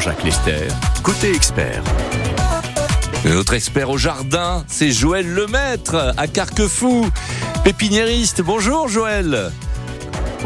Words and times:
Jean-Jacques 0.00 0.24
Lester, 0.24 0.68
côté 1.02 1.30
expert. 1.34 1.82
Notre 3.26 3.52
expert 3.52 3.90
au 3.90 3.98
jardin, 3.98 4.64
c'est 4.66 4.90
Joël 4.90 5.28
Lemaître 5.28 6.14
à 6.16 6.26
Carquefou, 6.26 7.06
pépiniériste. 7.64 8.40
Bonjour 8.40 8.88
Joël. 8.88 9.50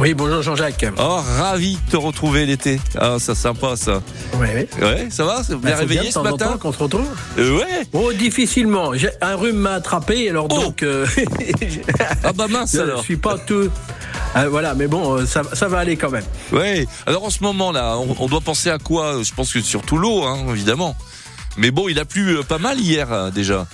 Oui, 0.00 0.12
bonjour 0.12 0.42
Jean-Jacques. 0.42 0.86
Oh, 0.98 1.18
ravi 1.38 1.78
de 1.86 1.90
te 1.92 1.96
retrouver 1.96 2.46
l'été. 2.46 2.80
Ah, 2.98 3.18
ça 3.20 3.36
sympa 3.36 3.76
ça. 3.76 4.02
Oui, 4.40 4.48
oui. 4.56 4.66
Ouais, 4.82 5.06
ça 5.10 5.24
va 5.24 5.40
Bien 5.48 5.56
Bah, 5.58 5.76
réveillé 5.76 6.00
bien 6.00 6.10
ce 6.10 6.18
matin 6.18 6.56
qu'on 6.60 6.72
se 6.72 6.78
retrouve 6.78 7.06
Euh, 7.38 7.58
Ouais. 7.58 7.86
Oh, 7.92 8.12
difficilement. 8.12 8.90
Un 9.20 9.36
rhume 9.36 9.56
m'a 9.58 9.74
attrapé, 9.74 10.28
alors 10.30 10.48
Oh. 10.50 10.62
donc. 10.64 10.82
euh, 10.82 11.06
Ah 12.24 12.32
bah 12.32 12.46
mince 12.50 12.72
je 12.74 12.80
alors. 12.80 13.02
suis 13.02 13.16
pas 13.18 13.38
tout. 13.38 13.70
Euh, 14.36 14.48
voilà, 14.48 14.74
mais 14.74 14.86
bon, 14.88 15.18
euh, 15.18 15.26
ça, 15.26 15.42
ça 15.52 15.68
va 15.68 15.78
aller 15.78 15.96
quand 15.96 16.10
même. 16.10 16.24
Ouais. 16.52 16.86
Alors 17.06 17.24
en 17.24 17.30
ce 17.30 17.42
moment 17.42 17.70
là, 17.72 17.96
on, 17.98 18.16
on 18.18 18.26
doit 18.26 18.40
penser 18.40 18.70
à 18.70 18.78
quoi? 18.78 19.22
Je 19.22 19.32
pense 19.32 19.52
que 19.52 19.60
surtout 19.60 19.96
l'eau, 19.96 20.24
hein, 20.24 20.38
évidemment. 20.50 20.96
Mais 21.56 21.70
bon, 21.70 21.88
il 21.88 21.98
a 22.00 22.04
plu 22.04 22.38
euh, 22.38 22.42
pas 22.42 22.58
mal 22.58 22.80
hier 22.80 23.12
euh, 23.12 23.30
déjà. 23.30 23.66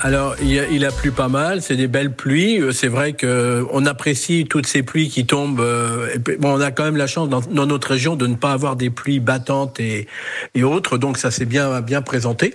Alors, 0.00 0.34
il, 0.42 0.84
a- 0.84 0.88
a 0.88 0.92
plu 0.92 1.12
pas 1.12 1.28
mal, 1.28 1.62
c'est 1.62 1.76
des 1.76 1.86
belles 1.86 2.14
pluies. 2.14 2.60
Euh, 2.60 2.72
C'est 2.72 2.88
vrai 2.88 3.12
que 3.14 3.64
on 3.72 3.86
apprécie 3.86 4.44
toutes 4.48 4.66
ces 4.66 4.82
pluies 4.82 5.08
qui 5.08 5.24
tombent. 5.24 5.60
euh, 5.60 6.08
bon, 6.40 6.56
on 6.56 6.60
a 6.60 6.72
quand 6.72 6.84
même 6.84 6.96
la 6.96 7.06
chance 7.06 7.28
dans, 7.28 7.66
notre 7.66 7.88
région 7.88 8.16
de 8.16 8.26
ne 8.26 8.34
pas 8.34 8.52
avoir 8.52 8.76
des 8.76 8.90
pluies 8.90 9.20
battantes 9.20 9.78
et, 9.80 10.06
autres, 10.62 10.98
donc 10.98 11.16
ça 11.18 11.30
s'est 11.30 11.44
bien 11.44 11.80
bien 11.80 12.02
présenté. 12.02 12.54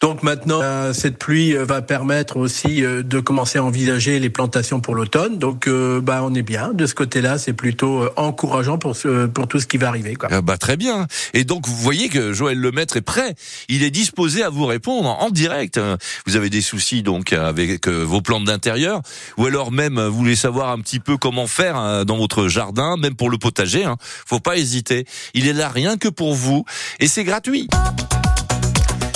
Donc 0.00 0.22
maintenant, 0.22 0.60
euh, 0.62 0.92
cette 0.92 1.18
pluie 1.18 1.56
euh, 1.56 1.64
va 1.64 1.82
permettre 1.82 2.36
aussi 2.36 2.84
euh, 2.84 3.02
de 3.02 3.18
commencer 3.20 3.58
à 3.58 3.64
envisager 3.64 4.18
les 4.20 4.30
plantations 4.30 4.80
pour 4.80 4.94
l'automne. 4.94 5.38
Donc, 5.38 5.66
euh, 5.68 6.00
bah, 6.00 6.20
on 6.22 6.34
est 6.34 6.42
bien 6.42 6.72
de 6.74 6.86
ce 6.86 6.94
côté-là. 6.94 7.38
C'est 7.38 7.52
plutôt 7.54 8.02
euh, 8.02 8.12
encourageant 8.16 8.78
pour 8.78 8.96
pour 9.34 9.48
tout 9.48 9.58
ce 9.58 9.66
qui 9.66 9.78
va 9.78 9.88
arriver. 9.88 10.14
Ah 10.30 10.42
bah 10.42 10.58
très 10.58 10.76
bien. 10.76 11.06
Et 11.34 11.44
donc 11.44 11.66
vous 11.66 11.76
voyez 11.76 12.08
que 12.08 12.32
Joël 12.32 12.58
Lemaître 12.58 12.96
est 12.96 13.02
prêt. 13.02 13.34
Il 13.68 13.82
est 13.82 13.90
disposé 13.90 14.42
à 14.42 14.50
vous 14.50 14.66
répondre 14.66 15.08
en 15.08 15.30
direct. 15.30 15.80
Vous 16.26 16.36
avez 16.36 16.50
soucis 16.60 17.02
donc 17.02 17.32
avec 17.32 17.88
euh, 17.88 18.02
vos 18.04 18.20
plantes 18.20 18.44
d'intérieur, 18.44 19.00
ou 19.36 19.46
alors 19.46 19.72
même 19.72 20.00
vous 20.00 20.16
voulez 20.16 20.36
savoir 20.36 20.70
un 20.70 20.78
petit 20.80 21.00
peu 21.00 21.16
comment 21.16 21.46
faire 21.46 21.78
euh, 21.78 22.04
dans 22.04 22.16
votre 22.16 22.48
jardin, 22.48 22.96
même 22.96 23.14
pour 23.14 23.30
le 23.30 23.38
potager. 23.38 23.84
Hein. 23.84 23.96
Faut 24.26 24.40
pas 24.40 24.56
hésiter. 24.56 25.06
Il 25.34 25.46
est 25.48 25.52
là 25.52 25.68
rien 25.68 25.96
que 25.96 26.08
pour 26.08 26.34
vous 26.34 26.64
et 27.00 27.08
c'est 27.08 27.24
gratuit. 27.24 27.68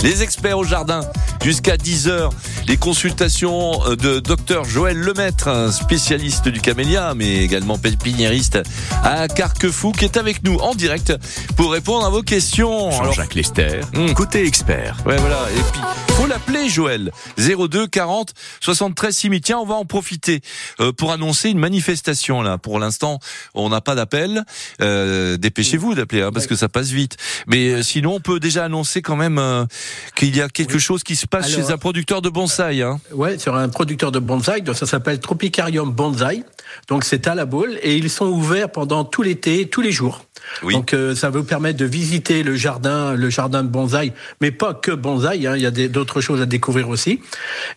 Les 0.03 0.25
experts 0.25 0.59
au 0.59 0.65
jardin, 0.65 1.03
jusqu'à 1.45 1.77
10h, 1.77 2.31
les 2.67 2.77
consultations 2.77 3.87
euh, 3.87 3.95
de 3.95 4.19
docteur 4.19 4.65
Joël 4.65 4.97
Lemaître, 4.99 5.73
spécialiste 5.73 6.49
du 6.49 6.61
camélia, 6.61 7.15
mais 7.15 7.37
également 7.45 7.79
pépiniériste 7.79 8.59
à 9.05 9.29
Carquefou, 9.29 9.93
qui 9.93 10.05
est 10.05 10.17
avec 10.17 10.43
nous 10.43 10.57
en 10.57 10.75
direct 10.75 11.13
pour 11.57 11.71
répondre 11.71 12.05
à 12.05 12.11
vos 12.11 12.23
questions. 12.23 12.91
Jean-Jacques 12.91 13.37
Lester, 13.37 13.81
Hmm. 13.95 14.13
côté 14.15 14.45
expert. 14.45 14.97
Ouais, 15.07 15.17
voilà. 15.19 15.39
Et 15.57 15.61
puis, 15.73 15.81
l'appeler, 16.33 16.69
Joël. 16.71 17.13
02 17.37 17.87
40 17.87 18.33
73 18.61 19.15
6000. 19.15 19.41
Tiens, 19.43 19.59
on 19.59 19.67
va 19.67 19.75
en 19.75 19.85
profiter 19.85 20.41
euh, 20.81 20.91
pour 20.91 21.13
annoncer 21.13 21.51
une 21.51 21.59
manifestation, 21.59 22.41
là. 22.41 22.57
Pour 22.57 22.79
l'instant, 22.79 23.19
on 23.55 23.69
n'a 23.69 23.83
pas 23.83 23.95
d'appel. 23.95 24.45
Euh, 24.81 25.37
Dépêchez-vous 25.37 25.95
d'appeler, 25.95 26.23
hein, 26.23 26.31
parce 26.33 26.47
que 26.47 26.55
ça 26.57 26.71
passe 26.71 26.89
vite. 26.89 27.17
Mais 27.47 27.69
euh, 27.69 27.83
sinon, 27.83 28.15
on 28.15 28.21
peut 28.21 28.41
déjà 28.41 28.65
annoncer 28.65 29.03
quand 29.03 29.17
même 29.17 29.39
euh, 29.39 29.67
qu'il 30.17 30.35
y 30.35 30.41
a 30.41 30.49
quelque 30.49 30.79
chose 30.79 31.03
qui 31.03 31.17
se 31.17 31.27
passe 31.27 31.53
Alors- 31.53 31.67
chez 31.67 31.73
un 31.73 31.77
producteur 31.79 32.23
de 32.23 32.31
bonsaï. 32.31 32.81
Hein. 32.83 32.99
Ouais, 33.13 33.39
sur 33.39 33.55
un 33.55 33.69
producteur 33.69 34.11
de 34.11 34.19
bonsaï, 34.19 34.63
donc 34.63 34.77
ça 34.77 34.87
s'appelle 34.87 35.21
Tropicarium 35.21 35.93
Bonsaï. 35.93 36.45
Donc 36.89 37.05
c'est 37.05 37.27
à 37.27 37.35
la 37.35 37.45
boule 37.45 37.79
et 37.83 37.97
ils 37.97 38.09
sont 38.09 38.27
ouverts 38.27 38.71
pendant 38.73 39.05
tout 39.05 39.23
l'été, 39.23 39.69
tous 39.69 39.83
les 39.83 39.93
jours. 39.93 40.25
Oui. 40.63 40.75
Donc 40.75 40.93
euh, 40.95 41.15
ça 41.15 41.31
vous 41.31 41.45
permettre 41.45 41.79
de 41.79 41.85
visiter 41.85 42.43
le 42.43 42.55
jardin, 42.57 43.15
le 43.15 43.31
jardin 43.31 43.63
de 43.63 43.69
bonsaï, 43.69 44.13
mais 44.41 44.51
pas 44.51 44.75
que 44.75 44.91
bonsaï. 44.93 45.47
Hein, 45.47 45.57
il 45.57 45.63
y 45.63 45.67
a 45.67 45.71
d'autres 45.89 46.21
choses 46.21 46.41
à 46.41 46.47
découvrir 46.47 46.89
aussi. 46.89 47.21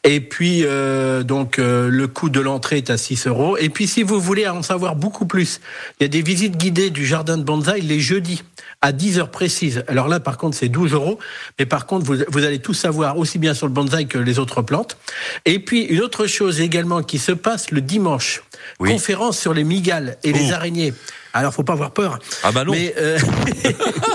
Et 0.04 0.20
puis 0.20 0.62
euh, 0.66 1.24
donc 1.24 1.60
euh, 1.60 1.90
le 1.90 2.08
coût 2.08 2.30
de 2.30 2.40
l'entrée 2.40 2.78
est 2.78 2.90
à 2.90 2.98
6 2.98 3.28
euros. 3.28 3.58
Et 3.58 3.70
puis 3.70 3.88
si 3.88 4.04
vous 4.04 4.20
voulez 4.20 4.48
en 4.48 4.62
savoir 4.62 4.96
beaucoup 4.96 5.26
plus, 5.26 5.62
il 6.00 6.04
y 6.04 6.06
a 6.06 6.10
des 6.10 6.22
visites 6.22 6.58
guidées 6.58 6.90
du 6.90 7.06
jardin 7.06 7.38
de 7.38 7.44
bonsaï 7.44 7.82
les 7.82 8.00
jeudis 8.00 8.44
à 8.82 8.92
10 8.92 9.20
heures 9.20 9.32
précises. 9.32 9.84
Alors 9.88 10.08
là, 10.08 10.20
par 10.20 10.38
contre, 10.38 10.56
c'est 10.58 10.70
12 10.70 10.94
euros. 10.94 11.18
Mais 11.58 11.66
par 11.66 11.86
contre, 11.88 12.06
vous, 12.06 12.18
vous 12.28 12.44
allez 12.44 12.60
tout 12.60 12.74
savoir, 12.74 13.18
aussi 13.18 13.40
bien 13.40 13.54
sur 13.54 13.66
le 13.68 13.74
bonsaï 13.74 14.06
que 14.06 14.18
les 14.20 14.38
autres 14.38 14.62
plantes. 14.62 14.98
Et 15.46 15.60
puis, 15.60 15.84
une 15.84 16.02
autre 16.02 16.28
chose 16.28 16.62
également 16.62 17.02
qui 17.02 17.18
se 17.18 17.32
passe 17.32 17.72
le 17.72 17.82
dimanche. 17.82 18.44
Oui. 18.80 18.92
Conférence 18.92 19.40
sur 19.40 19.54
les 19.54 19.64
migales 19.64 20.18
et 20.24 20.34
les 20.34 20.52
Oh. 20.52 20.56
araignées. 20.56 20.94
Alors, 21.36 21.54
faut 21.54 21.64
pas 21.64 21.74
avoir 21.74 21.92
peur. 21.92 22.18
Ah 22.44 22.54
bah 22.54 22.64
non. 22.64 22.72
Mais, 22.72 22.96
euh, 22.98 23.18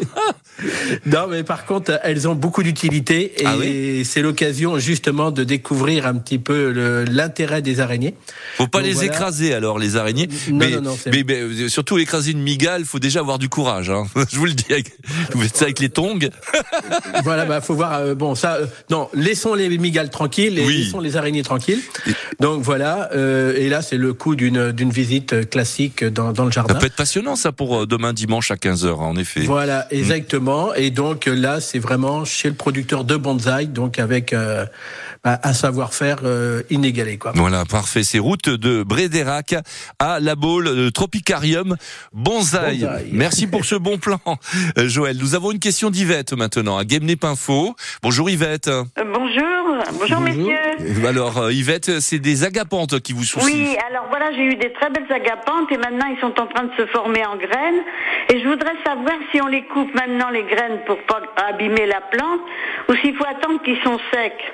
non, 1.07 1.27
mais 1.29 1.43
par 1.43 1.65
contre, 1.67 1.99
elles 2.03 2.29
ont 2.29 2.35
beaucoup 2.35 2.63
d'utilité 2.63 3.41
et 3.43 3.47
Ah 3.47 3.57
oui 3.59 4.05
c'est 4.05 4.23
l'occasion 4.23 4.79
justement 4.79 5.31
de 5.31 5.45
découvrir 5.45 6.07
un 6.07 6.15
petit 6.15 6.39
peu 6.39 7.05
l'intérêt 7.09 7.63
des 7.63 7.81
araignées. 7.81 8.15
Faut 8.57 8.67
pas 8.67 8.79
Donc 8.79 8.89
les 8.89 8.95
voilà. 8.95 9.09
écraser 9.13 9.55
alors 9.55 9.79
les 9.79 9.97
araignées. 9.97 10.29
Non, 10.51 10.57
mais, 10.59 10.71
non, 10.73 10.83
non, 10.83 10.99
mais, 11.07 11.25
mais, 11.27 11.41
euh, 11.41 11.69
surtout 11.69 11.99
écraser 11.99 12.33
une 12.33 12.43
migale, 12.43 12.85
faut 12.85 12.99
déjà 12.99 13.21
avoir 13.21 13.39
du 13.39 13.49
courage. 13.49 13.91
Hein. 13.91 14.07
Je 14.33 14.39
vous 14.39 14.47
le 14.47 14.53
dis. 14.53 14.65
Avec, 14.71 14.93
vous 15.33 15.43
faites 15.43 15.57
ça 15.57 15.65
avec 15.67 15.79
les 15.81 15.89
tongs. 15.91 16.19
voilà, 17.25 17.45
bah 17.45 17.61
faut 17.61 17.75
voir. 17.75 17.95
euh, 18.01 18.15
bon, 18.15 18.35
ça, 18.35 18.55
euh, 18.55 18.67
non, 18.91 19.09
laissons 19.15 19.55
les 19.55 19.69
migales 19.79 20.11
tranquilles, 20.11 20.59
et 20.59 20.65
Oui. 20.67 20.85
laissons 20.85 21.01
les 21.01 21.17
araignées 21.17 21.43
tranquilles. 21.43 21.81
Donc 22.41 22.63
voilà. 22.63 23.11
et 23.15 23.69
là, 23.69 23.83
c'est 23.83 23.97
le 23.99 24.13
coût 24.15 24.35
d'une 24.37 24.73
d'une 24.73 24.91
visite 24.91 25.49
classique 25.51 26.05
dans, 26.05 26.33
dans 26.33 26.45
le 26.45 26.51
Ça 26.53 26.57
jardin. 26.63 26.75
peut 26.77 26.87
être 26.87 26.95
passionnant 27.11 27.35
ça 27.35 27.51
pour 27.51 27.77
euh, 27.77 27.87
demain 27.87 28.13
dimanche 28.13 28.53
à 28.53 28.55
15h 28.55 28.95
en 28.95 29.17
effet. 29.17 29.41
Voilà, 29.41 29.89
exactement. 29.91 30.73
Et 30.75 30.91
donc 30.91 31.27
euh, 31.27 31.35
là, 31.35 31.61
c'est 31.61 31.81
vraiment 31.81 32.25
chez 32.25 32.49
le 32.49 32.55
producteur 32.55 33.03
de 33.03 33.17
bonsaï, 33.17 33.67
donc 33.67 33.99
avec 33.99 34.33
euh, 34.33 34.65
bah, 35.25 35.41
un 35.43 35.53
savoir-faire 35.53 36.19
euh, 36.25 36.63
inégalé, 36.71 37.19
quoi. 37.19 37.33
Voilà, 37.35 37.65
parfait. 37.65 38.05
C'est 38.05 38.21
route 38.21 38.49
de 38.49 38.85
Brédérac 38.85 39.57
à 39.99 40.21
La 40.21 40.37
Baule, 40.37 40.69
le 40.69 40.93
Tropicarium 40.93 41.77
Bonsaï. 42.13 42.79
Bonsaï. 42.79 43.09
Merci 43.11 43.49
pour 43.49 43.65
ce 43.65 43.75
bon 43.75 43.99
plan, 43.99 44.21
Joël. 44.77 45.17
Nous 45.19 45.35
avons 45.35 45.51
une 45.51 45.59
question 45.59 45.91
d'Yvette 45.91 46.33
maintenant, 46.33 46.79
à 46.79 46.85
Guemnep-Info. 46.85 47.75
Bonjour 48.05 48.31
Yvette. 48.31 48.69
Euh, 48.69 48.85
Bonjour, 49.13 49.85
bonjour, 49.99 50.21
messieurs. 50.21 51.07
Alors 51.07 51.51
Yvette, 51.51 52.01
c'est 52.01 52.19
des 52.21 52.45
agapantes 52.45 53.01
qui 53.01 53.13
vous 53.13 53.25
soucient. 53.25 53.47
Oui, 53.47 53.77
alors 53.91 54.07
voilà, 54.09 54.33
j'ai 54.33 54.45
eu 54.45 54.55
des 54.57 54.73
très 54.73 54.91
belles 54.91 55.11
agapantes 55.11 55.71
et 55.71 55.77
maintenant 55.77 56.07
ils 56.07 56.21
sont 56.21 56.41
en 56.41 56.47
train 56.47 56.65
de 56.65 56.73
se 56.77 56.87
former 56.87 57.00
en 57.07 57.37
graines. 57.37 57.83
Et 58.29 58.41
je 58.41 58.49
voudrais 58.49 58.77
savoir 58.85 59.17
si 59.33 59.41
on 59.41 59.47
les 59.47 59.65
coupe 59.65 59.95
maintenant 59.95 60.31
les 60.31 60.45
graines 60.45 60.81
pour 60.87 60.99
pas 60.99 61.21
abîmer 61.37 61.87
la 61.87 62.01
plante 62.01 62.41
ou 62.89 62.95
s'il 62.97 63.17
faut 63.17 63.25
attendre 63.25 63.63
qu'ils 63.63 63.81
sont 63.83 63.99
secs. 64.13 64.53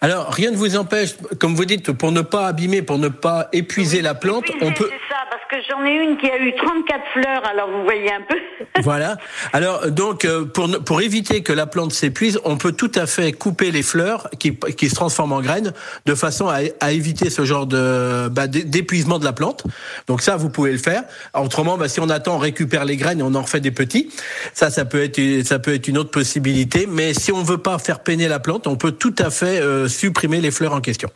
Alors, 0.00 0.32
rien 0.32 0.50
ne 0.50 0.56
vous 0.56 0.76
empêche, 0.76 1.16
comme 1.40 1.54
vous 1.54 1.64
dites, 1.64 1.92
pour 1.92 2.12
ne 2.12 2.22
pas 2.22 2.46
abîmer, 2.46 2.82
pour 2.82 2.98
ne 2.98 3.08
pas 3.08 3.48
épuiser 3.52 4.00
la 4.00 4.14
plante, 4.14 4.44
Oui, 4.48 4.58
on 4.62 4.72
peut. 4.72 4.88
C'est 4.90 5.14
ça, 5.14 5.25
parce 5.30 5.42
que 5.50 5.56
j'en 5.68 5.84
ai 5.84 5.92
une 6.04 6.16
qui 6.18 6.26
a 6.30 6.38
eu 6.38 6.54
34 6.56 7.00
fleurs, 7.12 7.42
alors 7.46 7.70
vous 7.70 7.84
voyez 7.84 8.12
un 8.12 8.22
peu. 8.28 8.36
Voilà. 8.82 9.16
Alors 9.54 9.90
donc 9.90 10.26
euh, 10.26 10.44
pour 10.44 10.68
pour 10.84 11.00
éviter 11.00 11.42
que 11.42 11.52
la 11.52 11.66
plante 11.66 11.92
s'épuise, 11.92 12.38
on 12.44 12.58
peut 12.58 12.72
tout 12.72 12.92
à 12.94 13.06
fait 13.06 13.32
couper 13.32 13.70
les 13.70 13.82
fleurs 13.82 14.28
qui 14.38 14.54
qui 14.76 14.90
se 14.90 14.94
transforment 14.94 15.32
en 15.32 15.40
graines 15.40 15.72
de 16.04 16.14
façon 16.14 16.48
à, 16.48 16.58
à 16.80 16.92
éviter 16.92 17.30
ce 17.30 17.46
genre 17.46 17.66
de 17.66 18.28
bah, 18.28 18.46
d'é- 18.48 18.64
d'épuisement 18.64 19.18
de 19.18 19.24
la 19.24 19.32
plante. 19.32 19.64
Donc 20.08 20.20
ça 20.20 20.36
vous 20.36 20.50
pouvez 20.50 20.72
le 20.72 20.78
faire. 20.78 21.04
Autrement, 21.34 21.78
bah, 21.78 21.88
si 21.88 22.00
on 22.00 22.10
attend, 22.10 22.34
on 22.36 22.38
récupère 22.38 22.84
les 22.84 22.96
graines 22.98 23.20
et 23.20 23.22
on 23.22 23.34
en 23.34 23.42
refait 23.42 23.60
des 23.60 23.70
petits. 23.70 24.10
Ça 24.52 24.68
ça 24.70 24.84
peut 24.84 25.02
être 25.02 25.18
ça 25.46 25.58
peut 25.58 25.72
être 25.72 25.88
une 25.88 25.96
autre 25.96 26.10
possibilité. 26.10 26.86
Mais 26.86 27.14
si 27.14 27.32
on 27.32 27.42
veut 27.42 27.58
pas 27.58 27.78
faire 27.78 28.00
peiner 28.00 28.28
la 28.28 28.40
plante, 28.40 28.66
on 28.66 28.76
peut 28.76 28.92
tout 28.92 29.14
à 29.18 29.30
fait 29.30 29.58
euh, 29.62 29.88
supprimer 29.88 30.42
les 30.42 30.50
fleurs 30.50 30.74
en 30.74 30.82
question. 30.82 31.08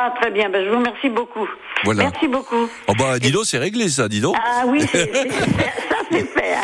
Ah, 0.00 0.12
très 0.20 0.30
bien, 0.30 0.48
ben, 0.48 0.64
je 0.64 0.70
vous 0.70 0.76
remercie 0.76 1.08
beaucoup. 1.08 1.48
Voilà. 1.84 2.04
Merci 2.04 2.28
beaucoup. 2.28 2.68
Oh 2.86 2.92
bah 2.96 3.18
dis 3.18 3.32
donc, 3.32 3.46
c'est 3.46 3.58
réglé 3.58 3.88
ça, 3.88 4.08
dis 4.08 4.20
donc. 4.20 4.36
Ah 4.38 4.62
oui, 4.66 4.80
c'est- 4.92 5.10
c'est- 5.12 5.28
ça 5.28 5.96
c'est 6.10 6.24
fait. 6.24 6.54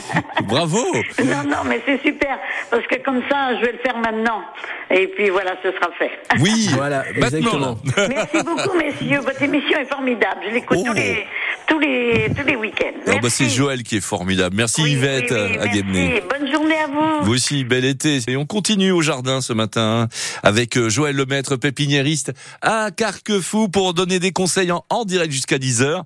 Bravo. 0.45 0.79
Non, 1.25 1.43
non, 1.45 1.65
mais 1.67 1.81
c'est 1.85 2.01
super, 2.03 2.39
parce 2.71 2.87
que 2.87 2.97
comme 3.03 3.23
ça, 3.29 3.57
je 3.59 3.65
vais 3.67 3.73
le 3.73 3.79
faire 3.79 3.97
maintenant. 3.97 4.43
Et 4.91 5.09
puis 5.09 5.31
voilà, 5.31 5.57
ce 5.65 5.73
sera 5.73 5.91
fait. 5.99 6.11
Oui. 6.39 6.69
Voilà, 6.75 7.03
Maintenant. 7.19 7.27
exactement. 7.27 7.77
Merci 8.09 8.43
beaucoup, 8.45 8.77
messieurs. 8.79 9.19
Votre 9.21 9.43
émission 9.43 9.79
est 9.81 9.87
formidable. 9.93 10.41
Je 10.49 10.55
l'écoute 10.55 10.79
Oh. 10.81 10.85
tous 10.87 10.93
les 10.93 11.27
tous 11.69 11.79
les 11.79 12.31
tous 12.37 12.47
les 12.47 12.57
week-ends. 12.57 12.93
Ah 13.07 13.19
bah 13.23 13.31
c'est 13.31 13.49
Joël 13.49 13.83
qui 13.83 13.97
est 13.97 14.01
formidable. 14.01 14.57
Merci 14.57 14.83
Oui, 14.83 14.93
Yvette 14.93 15.31
oui, 15.31 15.39
oui, 15.51 15.59
à. 15.59 15.69
Guémené. 15.69 16.23
Bonne 16.29 16.51
journée 16.51 16.77
à 16.77 16.87
vous. 16.87 17.25
Vous 17.25 17.35
aussi, 17.35 17.65
bel 17.65 17.85
été. 17.85 18.21
Et 18.27 18.37
on 18.37 18.47
continue 18.47 18.91
au 18.93 19.03
jardin 19.03 19.41
ce 19.41 19.53
matin 19.53 20.09
avec 20.43 20.77
euh, 20.77 20.89
Joël 20.89 21.17
Lemaître, 21.17 21.57
pépiniériste 21.57 22.33
à 22.63 22.91
Carquefou 22.91 23.69
pour 23.69 23.95
donner 23.95 24.19
des 24.19 24.33
conseils 24.33 24.73
en, 24.73 24.85
en 24.91 25.05
direct 25.05 25.33
jusqu'à 25.33 25.59
10h. 25.59 26.03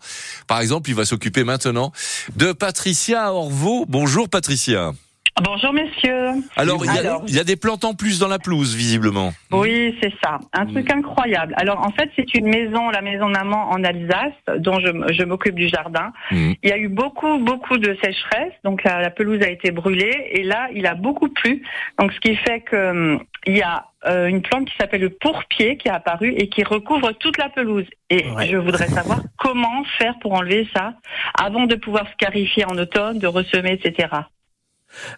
Par 0.47 0.61
exemple, 0.61 0.91
il 0.91 0.97
va 0.97 1.05
s'occuper 1.05 1.45
maintenant 1.45 1.93
de 2.37 2.53
Patricia 2.53 3.33
Orvaux. 3.33 3.85
Bonjour 3.89 4.29
Patricia. 4.29 4.93
Bonjour 5.43 5.73
messieurs. 5.73 6.31
Alors, 6.57 6.85
il 6.85 6.87
y, 6.87 6.99
a, 6.99 7.01
Alors. 7.01 7.23
il 7.29 7.35
y 7.35 7.39
a 7.39 7.45
des 7.45 7.57
plantes 7.57 7.85
en 7.85 7.95
plus 7.95 8.19
dans 8.19 8.29
la 8.29 8.39
pelouse, 8.39 8.75
visiblement. 8.75 9.33
Oui, 9.53 9.97
c'est 10.03 10.13
ça. 10.23 10.39
Un 10.53 10.67
truc 10.67 10.91
incroyable. 10.93 11.55
Alors 11.57 11.81
en 11.81 11.91
fait, 11.91 12.11
c'est 12.17 12.35
une 12.35 12.49
maison, 12.49 12.91
la 12.91 13.03
maison 13.03 13.31
d'amant 13.31 13.71
en 13.71 13.83
Alsace, 13.85 14.33
dont 14.59 14.81
je, 14.81 15.25
m'occupe 15.25 15.55
du 15.55 15.69
jardin. 15.69 16.13
Mhm. 16.31 16.55
Il 16.63 16.69
y 16.71 16.73
a 16.73 16.79
eu 16.79 16.89
beaucoup, 16.89 17.39
beaucoup 17.39 17.79
de 17.79 17.97
sécheresse, 18.03 18.53
donc 18.65 18.83
la, 18.85 19.01
la 19.01 19.11
pelouse 19.11 19.43
a 19.43 19.51
été 19.51 19.71
brûlée, 19.71 20.29
et 20.33 20.43
là, 20.43 20.69
il 20.75 20.87
a 20.87 20.95
beaucoup 20.95 21.29
plu. 21.29 21.63
Donc 21.99 22.13
ce 22.13 22.21
qui 22.21 22.35
fait 22.37 22.61
que 22.61 22.91
hum, 22.91 23.23
il 23.47 23.57
y 23.57 23.63
a 23.63 23.87
euh, 24.07 24.27
une 24.27 24.43
plante 24.43 24.69
qui 24.69 24.77
s'appelle 24.79 25.01
le 25.01 25.11
pourpier 25.11 25.77
qui 25.77 25.89
est 25.89 25.93
apparue 25.93 26.33
et 26.37 26.49
qui 26.49 26.63
recouvre 26.65 27.13
toute 27.13 27.39
la 27.39 27.49
pelouse. 27.49 27.87
Et 28.11 28.27
Ouais. 28.31 28.47
je 28.47 28.57
voudrais 28.57 28.89
savoir 28.89 29.21
comment 29.39 29.85
faire 29.99 30.19
pour 30.21 30.33
enlever 30.35 30.69
ça 30.75 30.95
avant 31.39 31.67
de 31.67 31.75
pouvoir 31.75 32.07
scarifier 32.13 32.65
en 32.65 32.77
automne, 32.79 33.19
de 33.19 33.27
ressemer, 33.27 33.73
etc. 33.73 34.09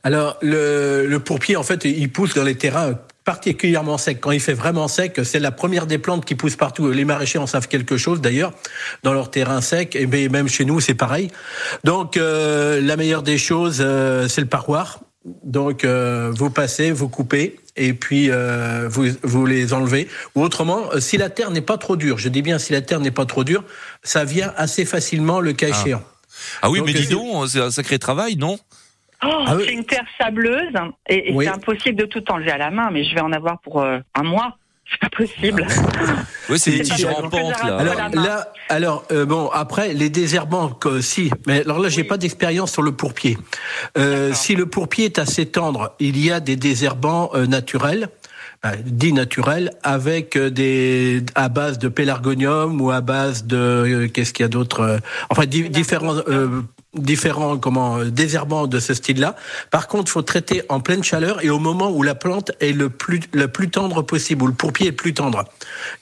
Alors, 0.02 0.36
le, 0.42 1.06
le 1.06 1.20
pourpier, 1.20 1.56
en 1.56 1.62
fait, 1.62 1.84
il 1.84 2.10
pousse 2.10 2.34
dans 2.34 2.42
les 2.44 2.56
terrains 2.56 2.98
particulièrement 3.24 3.98
secs. 3.98 4.18
Quand 4.20 4.30
il 4.32 4.40
fait 4.40 4.54
vraiment 4.54 4.88
sec, 4.88 5.20
c'est 5.24 5.38
la 5.38 5.52
première 5.52 5.86
des 5.86 5.98
plantes 5.98 6.24
qui 6.24 6.34
pousse 6.34 6.56
partout. 6.56 6.90
Les 6.90 7.04
maraîchers 7.04 7.38
en 7.38 7.46
savent 7.46 7.68
quelque 7.68 7.96
chose, 7.96 8.20
d'ailleurs, 8.20 8.52
dans 9.02 9.12
leurs 9.12 9.30
terrains 9.30 9.60
secs. 9.60 9.94
Et 9.94 10.06
même 10.28 10.48
chez 10.48 10.64
nous, 10.64 10.80
c'est 10.80 10.94
pareil. 10.94 11.30
Donc, 11.84 12.16
euh, 12.16 12.80
la 12.80 12.96
meilleure 12.96 13.22
des 13.22 13.38
choses, 13.38 13.78
euh, 13.80 14.26
c'est 14.28 14.40
le 14.40 14.46
parroir. 14.48 15.00
Donc, 15.44 15.84
euh, 15.84 16.32
vous 16.34 16.48
passez, 16.48 16.90
vous 16.92 17.08
coupez, 17.10 17.60
et 17.76 17.92
puis 17.92 18.30
euh, 18.30 18.88
vous, 18.90 19.06
vous 19.22 19.44
les 19.44 19.74
enlevez. 19.74 20.08
Ou 20.34 20.42
autrement, 20.42 20.90
euh, 20.94 21.00
si 21.00 21.18
la 21.18 21.28
terre 21.28 21.50
n'est 21.50 21.60
pas 21.60 21.76
trop 21.76 21.96
dure, 21.96 22.16
je 22.16 22.30
dis 22.30 22.40
bien 22.40 22.58
si 22.58 22.72
la 22.72 22.80
terre 22.80 23.00
n'est 23.00 23.10
pas 23.10 23.26
trop 23.26 23.44
dure, 23.44 23.62
ça 24.02 24.24
vient 24.24 24.54
assez 24.56 24.86
facilement 24.86 25.40
le 25.40 25.52
cas 25.52 25.66
Ah. 25.70 25.78
échéant. 25.78 26.02
Ah 26.62 26.70
oui, 26.70 26.78
Donc, 26.78 26.86
mais 26.86 26.94
dis 26.94 27.06
donc, 27.08 27.48
c'est 27.48 27.60
un 27.60 27.70
sacré 27.70 27.98
travail, 27.98 28.36
non? 28.36 28.58
Oh, 29.24 29.44
Ah 29.46 29.56
oui. 29.56 29.64
c'est 29.66 29.72
une 29.74 29.84
terre 29.84 30.06
sableuse 30.18 30.72
et, 31.08 31.30
et 31.30 31.34
Oui. 31.34 31.44
c'est 31.44 31.50
impossible 31.52 31.98
de 31.98 32.06
tout 32.06 32.24
enlever 32.32 32.50
à 32.52 32.58
la 32.58 32.70
main, 32.70 32.90
mais 32.90 33.04
je 33.04 33.14
vais 33.14 33.20
en 33.20 33.32
avoir 33.32 33.60
pour 33.60 33.82
euh, 33.82 33.98
un 34.14 34.22
mois. 34.22 34.56
C'est 34.90 34.98
pas 34.98 35.16
possible. 35.16 35.64
Oui, 36.48 36.58
c'est 36.58 36.72
des 36.72 36.80
tiges 36.80 37.06
pente, 37.06 37.32
là. 37.64 37.76
Alors 37.76 37.94
là, 38.12 38.52
alors 38.68 39.04
euh, 39.12 39.24
bon 39.24 39.48
après 39.52 39.94
les 39.94 40.10
désherbants 40.10 40.70
que 40.70 41.00
si, 41.00 41.30
mais 41.46 41.60
alors 41.60 41.78
là 41.78 41.88
j'ai 41.88 42.02
pas 42.02 42.16
d'expérience 42.16 42.72
sur 42.72 42.82
le 42.82 42.90
pourpier. 42.90 43.38
Euh, 43.96 44.32
si 44.32 44.56
le 44.56 44.66
pourpier 44.66 45.04
est 45.04 45.20
assez 45.20 45.46
tendre, 45.46 45.94
il 46.00 46.18
y 46.18 46.32
a 46.32 46.40
des 46.40 46.56
désherbants 46.56 47.30
euh, 47.34 47.46
naturels. 47.46 48.08
euh, 48.66 48.70
dits 48.84 49.12
naturels 49.12 49.70
avec 49.84 50.34
euh, 50.34 50.50
des 50.50 51.22
à 51.36 51.48
base 51.48 51.78
de 51.78 51.86
pélargonium 51.88 52.80
ou 52.80 52.90
à 52.90 53.00
base 53.00 53.44
de 53.46 53.56
euh, 53.56 54.08
qu'est-ce 54.08 54.32
qu'il 54.32 54.42
y 54.42 54.46
a 54.46 54.48
d'autre 54.48 54.80
euh, 54.80 54.98
enfin 55.30 55.46
di- 55.46 55.70
différents 55.70 56.16
euh, 56.26 56.62
différents 56.94 57.56
comment 57.58 57.98
euh, 57.98 58.04
désherbants 58.10 58.66
de 58.66 58.80
ce 58.80 58.94
style-là. 58.94 59.36
Par 59.70 59.86
contre, 59.88 60.10
faut 60.10 60.22
traiter 60.22 60.62
en 60.68 60.80
pleine 60.80 61.04
chaleur 61.04 61.44
et 61.44 61.50
au 61.50 61.58
moment 61.58 61.90
où 61.90 62.02
la 62.02 62.14
plante 62.14 62.50
est 62.60 62.72
le 62.72 62.90
plus 62.90 63.20
le 63.32 63.48
plus 63.48 63.70
tendre 63.70 64.02
possible, 64.02 64.42
où 64.42 64.46
le 64.46 64.52
pourpier 64.52 64.86
est 64.88 64.90
le 64.90 64.96
plus 64.96 65.14
tendre. 65.14 65.44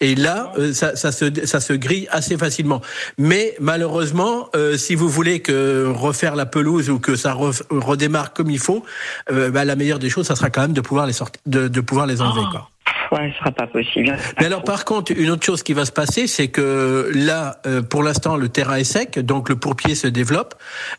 Et 0.00 0.14
là, 0.14 0.52
euh, 0.58 0.72
ça, 0.72 0.96
ça 0.96 1.12
se 1.12 1.26
ça 1.46 1.60
se 1.60 1.72
grille 1.74 2.08
assez 2.10 2.36
facilement. 2.38 2.80
Mais 3.18 3.54
malheureusement, 3.60 4.48
euh, 4.56 4.76
si 4.76 4.94
vous 4.94 5.08
voulez 5.08 5.40
que 5.40 5.92
refaire 5.94 6.36
la 6.36 6.46
pelouse 6.46 6.88
ou 6.90 6.98
que 6.98 7.16
ça 7.16 7.34
re- 7.34 7.62
redémarre 7.70 8.32
comme 8.32 8.50
il 8.50 8.58
faut, 8.58 8.84
euh, 9.30 9.50
bah, 9.50 9.64
la 9.64 9.76
meilleure 9.76 9.98
des 9.98 10.10
choses, 10.10 10.26
ça 10.26 10.36
sera 10.36 10.50
quand 10.50 10.62
même 10.62 10.72
de 10.72 10.80
pouvoir 10.80 11.06
les 11.06 11.12
sortir, 11.12 11.40
de, 11.46 11.68
de 11.68 11.80
pouvoir 11.80 12.06
les 12.06 12.22
enlever. 12.22 12.46
Quoi. 12.50 12.68
Ouais, 13.10 13.32
ce 13.32 13.38
sera 13.38 13.52
pas 13.52 13.66
possible. 13.66 14.16
Mais 14.38 14.46
alors 14.46 14.64
par 14.64 14.84
contre, 14.84 15.12
une 15.16 15.30
autre 15.30 15.44
chose 15.44 15.62
qui 15.62 15.72
va 15.72 15.84
se 15.84 15.92
passer, 15.92 16.26
c'est 16.26 16.48
que 16.48 17.10
là, 17.14 17.60
euh, 17.66 17.80
pour 17.82 18.02
l'instant, 18.02 18.36
le 18.36 18.48
terrain 18.48 18.76
est 18.76 18.84
sec, 18.84 19.18
donc 19.18 19.48
le 19.48 19.56
pourpier 19.56 19.94
se 19.94 20.06
développe, 20.06 20.54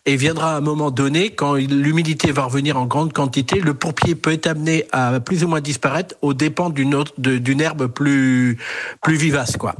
et 0.05 0.15
viendra 0.15 0.55
un 0.55 0.61
moment 0.61 0.91
donné, 0.91 1.29
quand 1.31 1.53
l'humidité 1.53 2.31
va 2.31 2.43
revenir 2.43 2.77
en 2.77 2.85
grande 2.85 3.13
quantité, 3.13 3.59
le 3.59 3.73
pourpier 3.73 4.15
peut 4.15 4.33
être 4.33 4.47
amené 4.47 4.85
à 4.91 5.19
plus 5.19 5.43
ou 5.43 5.47
moins 5.47 5.61
disparaître 5.61 6.15
au 6.21 6.33
dépend 6.33 6.69
d'une 6.69 6.95
autre, 6.95 7.13
d'une 7.17 7.61
herbe 7.61 7.87
plus 7.87 8.57
plus 9.03 9.15
vivace, 9.15 9.57
quoi. 9.57 9.75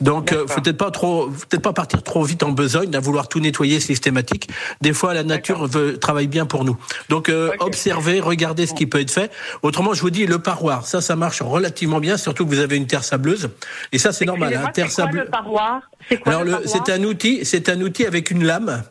Donc, 0.00 0.32
euh, 0.32 0.46
faut 0.46 0.60
peut-être 0.60 0.78
pas 0.78 0.90
trop, 0.90 1.30
faut 1.30 1.46
peut-être 1.48 1.62
pas 1.62 1.72
partir 1.72 2.02
trop 2.02 2.22
vite 2.22 2.42
en 2.42 2.52
besogne, 2.52 2.94
à 2.94 3.00
vouloir 3.00 3.28
tout 3.28 3.40
nettoyer 3.40 3.80
systématique. 3.80 4.48
Des 4.80 4.92
fois, 4.92 5.14
la 5.14 5.24
nature 5.24 5.66
veut, 5.66 5.98
travaille 5.98 6.26
bien 6.26 6.46
pour 6.46 6.64
nous. 6.64 6.76
Donc, 7.08 7.28
euh, 7.28 7.50
observez, 7.60 8.20
regardez 8.20 8.66
ce 8.66 8.74
qui 8.74 8.86
peut 8.86 9.00
être 9.00 9.10
fait. 9.10 9.30
Autrement, 9.62 9.94
je 9.94 10.00
vous 10.00 10.10
dis, 10.10 10.26
le 10.26 10.38
parroir, 10.38 10.86
ça, 10.86 11.00
ça 11.00 11.16
marche 11.16 11.42
relativement 11.52 12.00
bien, 12.00 12.16
surtout 12.16 12.44
que 12.44 12.50
vous 12.54 12.60
avez 12.60 12.76
une 12.76 12.86
terre 12.86 13.04
sableuse. 13.04 13.50
Et 13.92 13.98
ça, 13.98 14.12
c'est 14.12 14.24
normal, 14.24 14.52
hein, 14.54 14.70
terre 14.74 14.90
c'est 14.90 14.96
quoi 14.96 15.04
sableuse. 15.04 15.24
le 15.24 15.30
parroir 15.30 15.82
C'est 16.08 16.16
quoi 16.18 16.36
Alors, 16.36 16.60
c'est 16.66 16.88
un 16.90 17.02
outil, 17.04 17.44
c'est 17.44 17.68
un 17.68 17.80
outil 17.80 18.06
avec 18.06 18.30
une 18.30 18.44
lame. 18.44 18.82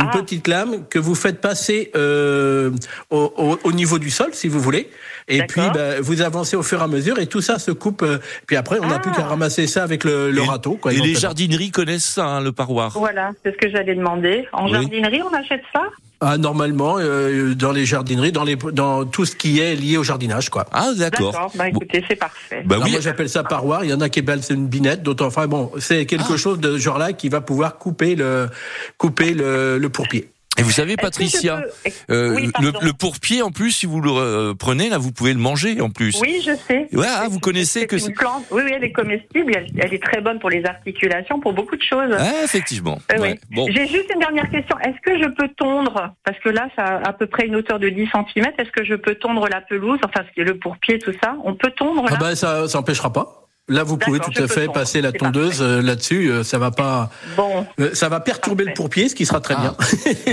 Une 0.00 0.06
Ah. 0.12 0.16
petite 0.18 0.46
lame 0.46 0.86
que 0.88 1.00
vous 1.00 1.16
faites 1.16 1.40
passer 1.40 1.90
euh, 1.96 2.70
au, 3.10 3.32
au- 3.36 3.58
au 3.64 3.72
niveau 3.72 3.98
du 3.98 4.10
sol, 4.10 4.28
si 4.32 4.46
vous 4.46 4.60
voulez. 4.60 4.88
Et 5.26 5.42
puis, 5.42 5.60
ben, 5.74 6.00
vous 6.00 6.22
avancez 6.22 6.54
au 6.54 6.62
fur 6.62 6.78
et 6.80 6.84
à 6.84 6.86
mesure, 6.86 7.18
et 7.18 7.26
tout 7.26 7.40
ça 7.40 7.58
se 7.58 7.72
coupe. 7.72 8.02
euh, 8.02 8.18
puis 8.46 8.54
après, 8.56 8.78
on 8.80 8.86
n'a 8.86 8.96
Ah. 8.96 8.98
plus 9.00 9.10
qu'à 9.10 9.24
ramasser 9.26 9.66
ça 9.66 9.82
avec 9.82 10.04
le, 10.04 10.30
le 10.30 10.42
Et- 10.42 10.46
râteau. 10.46 10.74
Quoi, 10.80 10.92
Et 10.92 10.98
les 10.98 11.16
jardineries 11.16 11.72
connaissent 11.72 12.04
ça, 12.06 12.26
hein, 12.26 12.40
le 12.40 12.52
parroir. 12.52 12.92
Voilà, 12.96 13.32
c'est 13.42 13.50
ce 13.50 13.56
que 13.58 13.68
j'allais 13.70 13.96
demander. 13.96 14.46
En 14.52 14.66
Oui. 14.66 14.72
jardinerie, 14.72 15.22
on 15.28 15.34
achète 15.34 15.62
ça? 15.72 15.82
Ah, 16.20 16.36
normalement, 16.36 16.96
euh, 16.98 17.54
dans 17.54 17.70
les 17.70 17.84
jardineries, 17.86 18.32
dans, 18.32 18.42
les, 18.42 18.56
dans 18.56 19.04
tout 19.04 19.24
ce 19.24 19.36
qui 19.36 19.60
est 19.60 19.76
lié 19.76 19.96
au 19.98 20.02
jardinage, 20.02 20.50
quoi. 20.50 20.66
Ah, 20.72 20.90
d'accord. 20.96 21.30
D'accord, 21.30 21.52
bah 21.54 21.68
écoutez, 21.68 22.04
c'est 22.08 22.16
parfait. 22.16 22.62
Bah 22.66 22.74
Alors 22.74 22.86
oui, 22.86 22.92
moi 22.92 23.00
j'appelle 23.00 23.28
ça 23.28 23.44
parroir. 23.44 23.84
Il 23.84 23.90
y 23.90 23.94
en 23.94 24.00
a 24.00 24.08
qui 24.08 24.18
appellent 24.18 24.42
ça 24.42 24.54
une 24.54 24.66
binette, 24.66 25.04
d'autres 25.04 25.24
enfin 25.24 25.46
bon, 25.46 25.70
c'est 25.78 26.06
quelque 26.06 26.32
Ah. 26.34 26.36
chose 26.36 26.58
de 26.58 26.72
ce 26.72 26.78
genre-là 26.78 27.12
qui 27.12 27.28
va 27.28 27.40
pouvoir 27.40 27.78
couper 27.78 28.16
le 28.16 28.48
couper 28.96 29.32
le, 29.32 29.78
le 29.78 29.88
pourpier. 29.90 30.30
Et 30.58 30.62
vous 30.62 30.70
savez, 30.70 30.96
Patricia, 30.96 31.62
peux- 31.84 31.90
euh, 32.14 32.34
oui, 32.34 32.50
le, 32.60 32.72
le 32.82 32.92
pourpier, 32.92 33.42
en 33.42 33.50
plus, 33.50 33.70
si 33.70 33.86
vous 33.86 34.00
le 34.00 34.10
euh, 34.10 34.54
prenez, 34.54 34.88
là, 34.88 34.98
vous 34.98 35.12
pouvez 35.12 35.32
le 35.32 35.38
manger, 35.38 35.80
en 35.80 35.90
plus. 35.90 36.18
Oui, 36.20 36.40
je 36.44 36.54
sais. 36.66 36.88
Ouais, 36.92 37.06
ah, 37.08 37.26
vous 37.30 37.38
connaissez 37.40 37.86
que 37.86 37.98
c'est... 37.98 38.08
une 38.08 38.14
plante. 38.14 38.44
Oui, 38.50 38.62
oui, 38.64 38.72
elle 38.74 38.84
est 38.84 38.92
comestible. 38.92 39.52
Elle, 39.56 39.66
elle 39.78 39.94
est 39.94 40.02
très 40.02 40.20
bonne 40.20 40.38
pour 40.38 40.50
les 40.50 40.64
articulations, 40.64 41.40
pour 41.40 41.52
beaucoup 41.52 41.76
de 41.76 41.82
choses. 41.82 42.14
Ah, 42.18 42.44
effectivement. 42.44 42.98
Euh, 43.12 43.18
Ouais. 43.20 43.38
oui. 43.50 43.56
Bon. 43.56 43.66
J'ai 43.70 43.86
juste 43.86 44.10
une 44.12 44.20
dernière 44.20 44.48
question. 44.50 44.76
Est-ce 44.80 45.00
que 45.04 45.18
je 45.22 45.28
peux 45.28 45.48
tondre 45.56 46.14
Parce 46.24 46.38
que 46.40 46.48
là, 46.48 46.68
ça 46.76 46.84
a 46.84 47.08
à 47.08 47.12
peu 47.12 47.26
près 47.26 47.46
une 47.46 47.56
hauteur 47.56 47.78
de 47.78 47.88
10 47.88 48.08
cm. 48.12 48.46
Est-ce 48.58 48.70
que 48.70 48.84
je 48.84 48.94
peux 48.94 49.14
tondre 49.16 49.48
la 49.48 49.60
pelouse 49.60 49.98
Enfin, 50.04 50.24
ce 50.28 50.34
qui 50.34 50.40
est 50.40 50.44
le 50.44 50.58
pourpier, 50.58 50.98
tout 50.98 51.12
ça. 51.22 51.36
On 51.44 51.54
peut 51.54 51.70
tondre 51.70 52.04
là? 52.04 52.10
Ah 52.14 52.16
ben 52.20 52.34
ça 52.34 52.68
ça 52.68 52.78
empêchera 52.78 53.12
pas. 53.12 53.47
Là 53.68 53.82
vous 53.84 53.96
pouvez 53.98 54.18
tout 54.18 54.30
à 54.36 54.48
fait 54.48 54.62
tondre. 54.66 54.72
passer 54.72 55.00
la 55.00 55.12
tondeuse 55.12 55.60
euh, 55.60 55.82
là-dessus. 55.82 56.30
euh, 56.30 56.42
Ça 56.42 56.58
va 56.58 56.70
pas, 56.70 57.10
Bon. 57.36 57.66
euh, 57.80 57.90
ça 57.94 58.08
va 58.08 58.20
perturber 58.20 58.64
Parfait. 58.64 58.70
le 58.70 58.82
pourpier, 58.82 59.08
ce 59.08 59.14
qui 59.14 59.26
sera 59.26 59.40
très 59.40 59.54
Ah. 59.58 59.60
bien. 59.60 59.76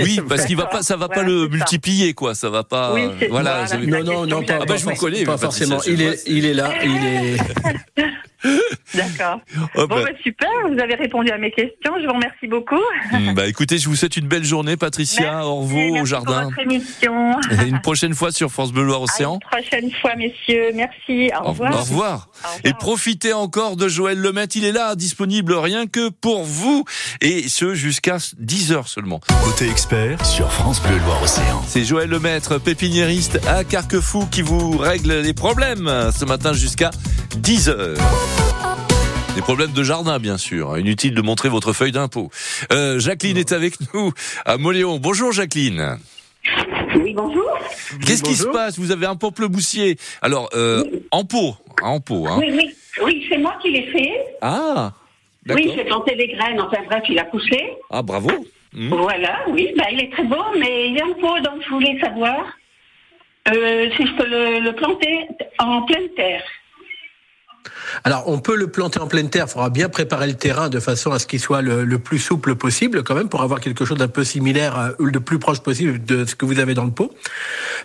Oui, 0.02 0.20
parce 0.28 0.46
qu'il 0.46 0.56
va 0.56 0.66
pas, 0.66 0.82
ça 0.82 0.96
va 0.96 1.08
pas 1.08 1.22
le 1.22 1.46
multiplier, 1.48 2.14
quoi. 2.14 2.34
Ça 2.34 2.48
va 2.50 2.64
pas. 2.64 2.94
Oui, 2.94 3.08
c'est- 3.20 3.28
voilà. 3.28 3.64
voilà. 3.66 3.86
Non 3.86 4.04
non 4.04 4.26
non 4.26 4.42
pas, 4.42 4.58
Ah 4.62 4.64
bah, 4.66 4.76
je 4.76 4.84
vous 4.84 4.94
connais, 4.94 5.24
pas 5.24 5.36
forcément. 5.36 5.80
Il 5.86 6.00
est 6.02 6.22
il 6.26 6.46
est 6.46 6.54
là, 6.54 6.70
il 6.82 6.96
est. 7.04 7.36
D'accord. 8.94 9.40
Hop. 9.74 9.90
Bon, 9.90 10.02
bah, 10.02 10.10
super. 10.22 10.48
Vous 10.70 10.78
avez 10.78 10.94
répondu 10.94 11.30
à 11.30 11.38
mes 11.38 11.50
questions. 11.50 11.92
Je 12.00 12.06
vous 12.06 12.12
remercie 12.14 12.46
beaucoup. 12.46 12.80
Hum, 13.12 13.34
Bah 13.34 13.46
écoutez, 13.46 13.78
je 13.78 13.88
vous 13.88 13.96
souhaite 13.96 14.16
une 14.16 14.28
belle 14.28 14.44
journée, 14.44 14.76
Patricia, 14.76 15.22
Merci, 15.32 15.46
au 15.48 15.54
revoir 15.56 15.76
merci 15.82 15.90
au 15.92 15.96
pour 15.96 16.06
jardin. 16.06 16.44
votre 16.44 16.58
émission. 16.60 17.40
Et 17.64 17.68
une 17.68 17.80
prochaine 17.80 18.14
fois 18.14 18.30
sur 18.32 18.50
France 18.50 18.72
Bleu 18.72 18.84
Loire 18.84 19.00
À 19.00 19.04
Océan. 19.04 19.34
une 19.34 19.40
prochaine 19.60 19.90
fois, 20.00 20.14
messieurs. 20.16 20.70
Merci. 20.74 21.30
Au 21.40 21.46
Au 21.46 21.48
revoir. 21.50 21.74
au 21.74 21.78
revoir. 21.78 22.28
Et 22.64 22.72
profitez 22.74 23.32
encore 23.32 23.76
de 23.76 23.88
Joël 23.88 24.18
Lemaitre. 24.18 24.56
Il 24.56 24.64
est 24.64 24.72
là, 24.72 24.94
disponible 24.94 25.54
rien 25.54 25.86
que 25.86 26.08
pour 26.08 26.44
vous. 26.44 26.84
Et 27.20 27.48
ce, 27.48 27.74
jusqu'à 27.74 28.18
10 28.38 28.72
heures 28.72 28.88
seulement. 28.88 29.20
Côté 29.44 29.68
expert 29.68 30.24
sur 30.24 30.50
France 30.52 30.80
Bleu 30.82 30.96
Loire 31.04 31.22
Océan. 31.22 31.62
C'est 31.66 31.84
Joël 31.84 32.08
Lemaitre, 32.08 32.58
pépiniériste 32.58 33.40
à 33.48 33.64
Carquefou, 33.64 34.26
qui 34.30 34.42
vous 34.42 34.76
règle 34.78 35.20
les 35.20 35.34
problèmes 35.34 35.90
ce 36.16 36.24
matin 36.24 36.52
jusqu'à 36.52 36.90
10 37.36 37.68
heures. 37.68 37.98
Des 39.36 39.42
problèmes 39.42 39.72
de 39.72 39.82
jardin, 39.82 40.18
bien 40.18 40.38
sûr. 40.38 40.78
Inutile 40.78 41.14
de 41.14 41.20
montrer 41.20 41.50
votre 41.50 41.74
feuille 41.74 41.92
d'impôt. 41.92 42.30
Euh, 42.72 42.98
Jacqueline 42.98 43.36
est 43.36 43.52
avec 43.52 43.74
nous 43.92 44.10
à 44.46 44.56
Moléon. 44.56 44.98
Bonjour 44.98 45.30
Jacqueline. 45.30 45.98
Oui, 46.94 47.12
bonjour. 47.14 47.44
Qu'est-ce 48.06 48.22
qui 48.22 48.34
se 48.34 48.46
passe? 48.46 48.78
Vous 48.78 48.92
avez 48.92 49.04
un 49.04 49.14
pamplemoussier. 49.14 49.98
Alors, 50.22 50.48
euh, 50.54 50.82
en 51.10 51.24
pot. 51.24 51.54
En 51.82 52.00
pot, 52.00 52.26
hein. 52.26 52.36
Oui, 52.38 52.46
oui, 52.50 52.74
oui, 53.04 53.26
c'est 53.28 53.36
moi 53.36 53.54
qui 53.60 53.72
l'ai 53.72 53.92
fait. 53.92 54.10
Ah 54.40 54.92
Oui, 55.50 55.70
j'ai 55.76 55.84
planté 55.84 56.16
des 56.16 56.28
graines. 56.28 56.58
Enfin 56.58 56.78
bref, 56.86 57.02
il 57.10 57.18
a 57.18 57.24
poussé. 57.26 57.74
Ah, 57.90 58.00
bravo. 58.00 58.30
Hmm. 58.72 58.88
Voilà, 58.88 59.40
oui, 59.48 59.68
bah, 59.76 59.84
il 59.92 60.00
est 60.00 60.12
très 60.12 60.24
beau, 60.24 60.42
mais 60.58 60.88
il 60.88 60.96
est 60.96 61.02
en 61.02 61.12
pot, 61.12 61.38
donc 61.40 61.62
je 61.62 61.68
voulais 61.68 62.00
savoir 62.00 62.56
euh, 63.48 63.90
si 63.98 64.06
je 64.06 64.16
peux 64.16 64.26
le, 64.26 64.60
le 64.60 64.72
planter 64.74 65.28
en 65.58 65.82
pleine 65.82 66.08
terre. 66.16 66.42
Alors, 68.04 68.24
on 68.26 68.38
peut 68.38 68.56
le 68.56 68.66
planter 68.66 69.00
en 69.00 69.06
pleine 69.06 69.30
terre. 69.30 69.46
Il 69.48 69.52
faudra 69.52 69.70
bien 69.70 69.88
préparer 69.88 70.26
le 70.26 70.34
terrain 70.34 70.68
de 70.68 70.80
façon 70.80 71.12
à 71.12 71.18
ce 71.18 71.26
qu'il 71.26 71.40
soit 71.40 71.62
le, 71.62 71.84
le 71.84 71.98
plus 71.98 72.18
souple 72.18 72.54
possible, 72.54 73.02
quand 73.02 73.14
même, 73.14 73.28
pour 73.28 73.42
avoir 73.42 73.60
quelque 73.60 73.84
chose 73.84 73.98
d'un 73.98 74.08
peu 74.08 74.24
similaire 74.24 74.78
euh, 74.78 74.90
ou 74.98 75.06
le 75.06 75.20
plus 75.20 75.38
proche 75.38 75.60
possible 75.60 76.04
de 76.04 76.24
ce 76.24 76.34
que 76.34 76.44
vous 76.44 76.58
avez 76.58 76.74
dans 76.74 76.84
le 76.84 76.90
pot. 76.90 77.14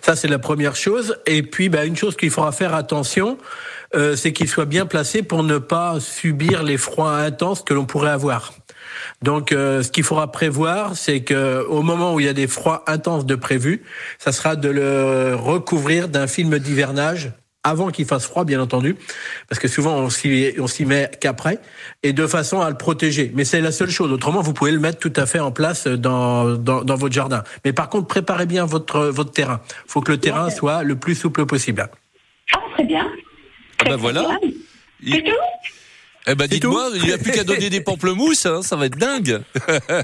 Ça, 0.00 0.16
c'est 0.16 0.28
la 0.28 0.38
première 0.38 0.76
chose. 0.76 1.16
Et 1.26 1.42
puis, 1.42 1.68
bah, 1.68 1.84
une 1.84 1.96
chose 1.96 2.16
qu'il 2.16 2.30
faudra 2.30 2.52
faire 2.52 2.74
attention, 2.74 3.38
euh, 3.94 4.16
c'est 4.16 4.32
qu'il 4.32 4.48
soit 4.48 4.64
bien 4.64 4.86
placé 4.86 5.22
pour 5.22 5.42
ne 5.42 5.58
pas 5.58 6.00
subir 6.00 6.62
les 6.62 6.78
froids 6.78 7.16
intenses 7.16 7.62
que 7.62 7.74
l'on 7.74 7.84
pourrait 7.84 8.10
avoir. 8.10 8.52
Donc, 9.22 9.52
euh, 9.52 9.82
ce 9.82 9.90
qu'il 9.90 10.04
faudra 10.04 10.30
prévoir, 10.32 10.96
c'est 10.96 11.20
que 11.20 11.64
au 11.68 11.82
moment 11.82 12.14
où 12.14 12.20
il 12.20 12.26
y 12.26 12.28
a 12.28 12.32
des 12.32 12.46
froids 12.46 12.84
intenses 12.86 13.26
de 13.26 13.34
prévus, 13.34 13.82
ça 14.18 14.32
sera 14.32 14.56
de 14.56 14.68
le 14.68 15.34
recouvrir 15.34 16.08
d'un 16.08 16.26
film 16.26 16.58
d'hivernage 16.58 17.32
avant 17.64 17.90
qu'il 17.90 18.06
fasse 18.06 18.26
froid, 18.26 18.44
bien 18.44 18.60
entendu, 18.60 18.96
parce 19.48 19.58
que 19.60 19.68
souvent 19.68 19.96
on 19.96 20.10
s'y 20.10 20.52
on 20.58 20.66
s'y 20.66 20.84
met 20.84 21.10
qu'après, 21.20 21.58
et 22.02 22.12
de 22.12 22.26
façon 22.26 22.60
à 22.60 22.68
le 22.70 22.76
protéger. 22.76 23.30
Mais 23.34 23.44
c'est 23.44 23.60
la 23.60 23.70
seule 23.72 23.90
chose. 23.90 24.10
Autrement, 24.12 24.40
vous 24.40 24.52
pouvez 24.52 24.72
le 24.72 24.80
mettre 24.80 24.98
tout 24.98 25.12
à 25.16 25.26
fait 25.26 25.38
en 25.40 25.52
place 25.52 25.86
dans 25.86 26.54
dans, 26.56 26.82
dans 26.82 26.96
votre 26.96 27.14
jardin. 27.14 27.44
Mais 27.64 27.72
par 27.72 27.88
contre, 27.88 28.08
préparez 28.08 28.46
bien 28.46 28.64
votre 28.64 29.06
votre 29.06 29.30
terrain. 29.32 29.60
Il 29.86 29.90
faut 29.90 30.00
que 30.00 30.12
le 30.12 30.18
terrain 30.18 30.50
soit 30.50 30.82
le 30.82 30.96
plus 30.96 31.14
souple 31.14 31.46
possible. 31.46 31.88
Ah, 32.54 32.58
très 32.74 32.84
bien. 32.84 33.06
Ah 33.08 33.84
Très, 33.84 33.90
bah 33.90 33.90
très 33.90 33.96
voilà. 33.96 34.20
bien. 34.22 34.38
Il- 35.00 35.14
C'est 35.14 35.22
tout 35.22 35.30
Eh 36.28 36.34
ben 36.36 36.46
dites-moi, 36.46 36.90
il 36.94 37.02
n'y 37.04 37.12
a 37.12 37.18
plus 37.18 37.32
qu'à 37.32 37.42
donner 37.44 37.68
des 37.68 37.80
pamplemousses, 37.90 38.46
hein, 38.46 38.62
ça 38.62 38.76
va 38.76 38.86
être 38.86 38.96
dingue. 38.98 39.40
Bah, 39.88 40.00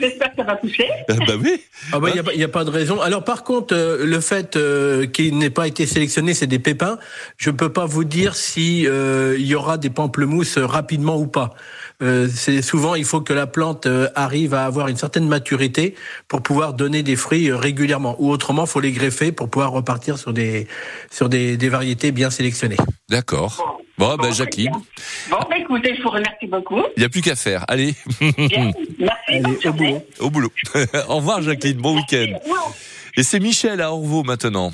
J'espère 0.00 0.30
que 0.30 0.36
ça 0.38 0.44
va 0.44 0.56
pousser. 0.56 0.86
Ah 1.08 1.14
bah 1.26 1.34
oui. 1.40 1.60
Ah 1.92 1.98
bah, 2.00 2.08
il 2.10 2.14
n'y 2.14 2.20
a, 2.20 2.22
pas- 2.22 2.32
il 2.34 2.40
y 2.40 2.44
a 2.44 2.48
pas 2.48 2.64
de 2.64 2.70
raison. 2.70 3.00
Alors 3.00 3.24
par 3.24 3.42
contre, 3.44 3.74
euh, 3.74 4.04
le 4.06 4.20
fait 4.20 4.56
euh, 4.56 5.06
qu'il 5.06 5.36
n'ait 5.38 5.50
pas 5.50 5.66
été 5.66 5.86
sélectionné, 5.86 6.32
c'est 6.34 6.46
des 6.46 6.58
pépins. 6.58 6.98
Je 7.36 7.50
peux 7.50 7.70
pas 7.72 7.84
vous 7.86 8.04
dire 8.04 8.34
si 8.34 8.86
euh, 8.86 9.36
il 9.38 9.46
y 9.46 9.54
aura 9.54 9.76
des 9.78 9.90
pamplemousses 9.90 10.56
rapidement 10.58 11.18
ou 11.18 11.26
pas. 11.26 11.54
Euh, 12.02 12.28
c'est 12.32 12.62
souvent 12.62 12.94
il 12.94 13.04
faut 13.04 13.20
que 13.20 13.32
la 13.32 13.46
plante 13.48 13.86
euh, 13.86 14.08
arrive 14.14 14.54
à 14.54 14.64
avoir 14.64 14.86
une 14.88 14.96
certaine 14.96 15.26
maturité 15.26 15.94
pour 16.28 16.42
pouvoir 16.42 16.72
donner 16.74 17.02
des 17.02 17.16
fruits 17.16 17.50
régulièrement. 17.52 18.16
Ou 18.20 18.30
autrement, 18.30 18.66
faut 18.66 18.80
les 18.80 18.92
greffer 18.92 19.32
pour 19.32 19.48
pouvoir 19.50 19.72
repartir 19.72 20.16
sur 20.18 20.32
des 20.32 20.66
sur 21.10 21.28
des, 21.28 21.56
des 21.56 21.68
variétés 21.68 22.12
bien 22.12 22.30
sélectionnées. 22.30 22.76
D'accord. 23.10 23.80
Bon, 23.98 24.16
ben 24.16 24.32
Jacqueline, 24.32 24.70
bien. 24.70 24.82
Bon, 25.30 25.38
bah, 25.50 25.58
écoutez, 25.58 25.94
je 25.96 26.02
vous 26.02 26.10
remercie 26.10 26.46
beaucoup. 26.46 26.80
il 26.96 27.00
n'y 27.00 27.04
a 27.04 27.08
plus 27.08 27.20
qu'à 27.20 27.34
faire. 27.36 27.64
Allez, 27.68 27.94
Bien. 28.20 28.70
Merci. 28.98 29.18
Allez, 29.28 29.40
bonne 29.40 29.56
au 29.66 29.72
boulot. 29.72 30.02
au 30.20 30.30
boulot. 30.30 30.52
au 31.08 31.16
revoir 31.16 31.42
Jacqueline, 31.42 31.78
bon 31.78 31.96
week-end. 31.96 32.26
Au 32.36 32.38
revoir. 32.44 32.72
Et 33.16 33.22
c'est 33.24 33.40
Michel 33.40 33.80
à 33.80 33.90
Orvaux 33.92 34.22
maintenant. 34.22 34.72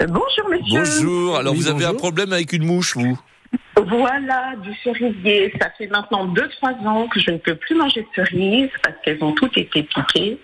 Euh, 0.00 0.06
Bonjour 0.06 0.48
monsieur. 0.50 0.80
Bonjour. 1.08 1.36
Alors 1.38 1.52
Oui, 1.54 1.60
vous 1.60 1.68
avez 1.68 1.84
un 1.86 1.94
problème 1.94 2.32
avec 2.32 2.52
une 2.52 2.64
mouche, 2.64 2.94
vous? 2.96 3.18
Voilà, 3.76 4.54
du 4.62 4.74
cerisier. 4.84 5.52
Ça 5.60 5.70
fait 5.76 5.86
maintenant 5.86 6.26
2-3 6.26 6.86
ans 6.86 7.08
que 7.08 7.18
je 7.18 7.30
ne 7.30 7.38
peux 7.38 7.54
plus 7.54 7.74
manger 7.74 8.02
de 8.02 8.08
cerises 8.14 8.70
parce 8.82 8.96
qu'elles 9.02 9.22
ont 9.24 9.32
toutes 9.32 9.56
été 9.56 9.82
piquées 9.82 10.38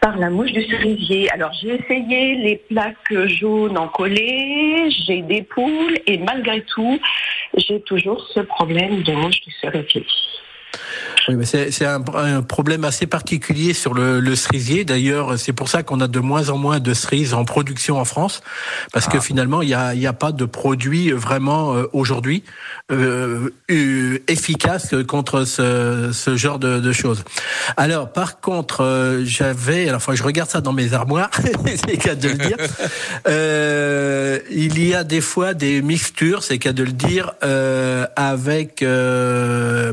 par 0.00 0.16
la 0.16 0.30
mouche 0.30 0.52
du 0.52 0.62
cerisier. 0.64 1.30
Alors 1.32 1.52
j'ai 1.54 1.80
essayé 1.80 2.36
les 2.36 2.56
plaques 2.56 3.12
jaunes 3.26 3.78
en 3.78 3.88
collé, 3.88 4.88
j'ai 4.90 5.22
des 5.22 5.42
poules 5.42 5.98
et 6.06 6.18
malgré 6.18 6.62
tout, 6.62 7.00
j'ai 7.56 7.80
toujours 7.82 8.26
ce 8.34 8.40
problème 8.40 9.02
de 9.02 9.12
mouche 9.12 9.40
du 9.40 9.52
cerisier. 9.52 10.06
Oui, 11.30 11.36
mais 11.36 11.44
c'est 11.44 11.70
c'est 11.70 11.86
un, 11.86 12.02
un 12.12 12.42
problème 12.42 12.82
assez 12.82 13.06
particulier 13.06 13.72
sur 13.72 13.94
le, 13.94 14.18
le 14.18 14.34
cerisier. 14.34 14.84
D'ailleurs, 14.84 15.38
c'est 15.38 15.52
pour 15.52 15.68
ça 15.68 15.84
qu'on 15.84 16.00
a 16.00 16.08
de 16.08 16.18
moins 16.18 16.48
en 16.48 16.58
moins 16.58 16.80
de 16.80 16.92
cerises 16.92 17.34
en 17.34 17.44
production 17.44 18.00
en 18.00 18.04
France, 18.04 18.42
parce 18.92 19.06
que 19.06 19.20
finalement, 19.20 19.62
il 19.62 19.68
n'y 19.68 19.74
a, 19.74 19.94
y 19.94 20.08
a 20.08 20.12
pas 20.12 20.32
de 20.32 20.44
produit 20.44 21.12
vraiment 21.12 21.76
euh, 21.76 21.84
aujourd'hui 21.92 22.42
euh, 22.90 23.50
euh, 23.70 24.18
efficace 24.26 24.92
contre 25.06 25.44
ce, 25.44 26.10
ce 26.12 26.36
genre 26.36 26.58
de, 26.58 26.80
de 26.80 26.92
choses. 26.92 27.22
Alors, 27.76 28.12
par 28.12 28.40
contre, 28.40 28.82
euh, 28.82 29.24
j'avais, 29.24 29.88
alors 29.88 30.02
je 30.12 30.22
regarde 30.24 30.50
ça 30.50 30.60
dans 30.60 30.72
mes 30.72 30.94
armoires, 30.94 31.30
c'est 31.66 31.96
cas 31.96 32.16
de 32.16 32.28
le 32.28 32.34
dire. 32.34 32.56
Euh, 33.28 34.40
il 34.50 34.84
y 34.84 34.94
a 34.94 35.04
des 35.04 35.20
fois 35.20 35.54
des 35.54 35.80
mixtures, 35.80 36.42
c'est 36.42 36.58
cas 36.58 36.72
de 36.72 36.82
le 36.82 36.92
dire, 36.92 37.34
euh, 37.44 38.06
avec 38.16 38.82
euh, 38.82 39.92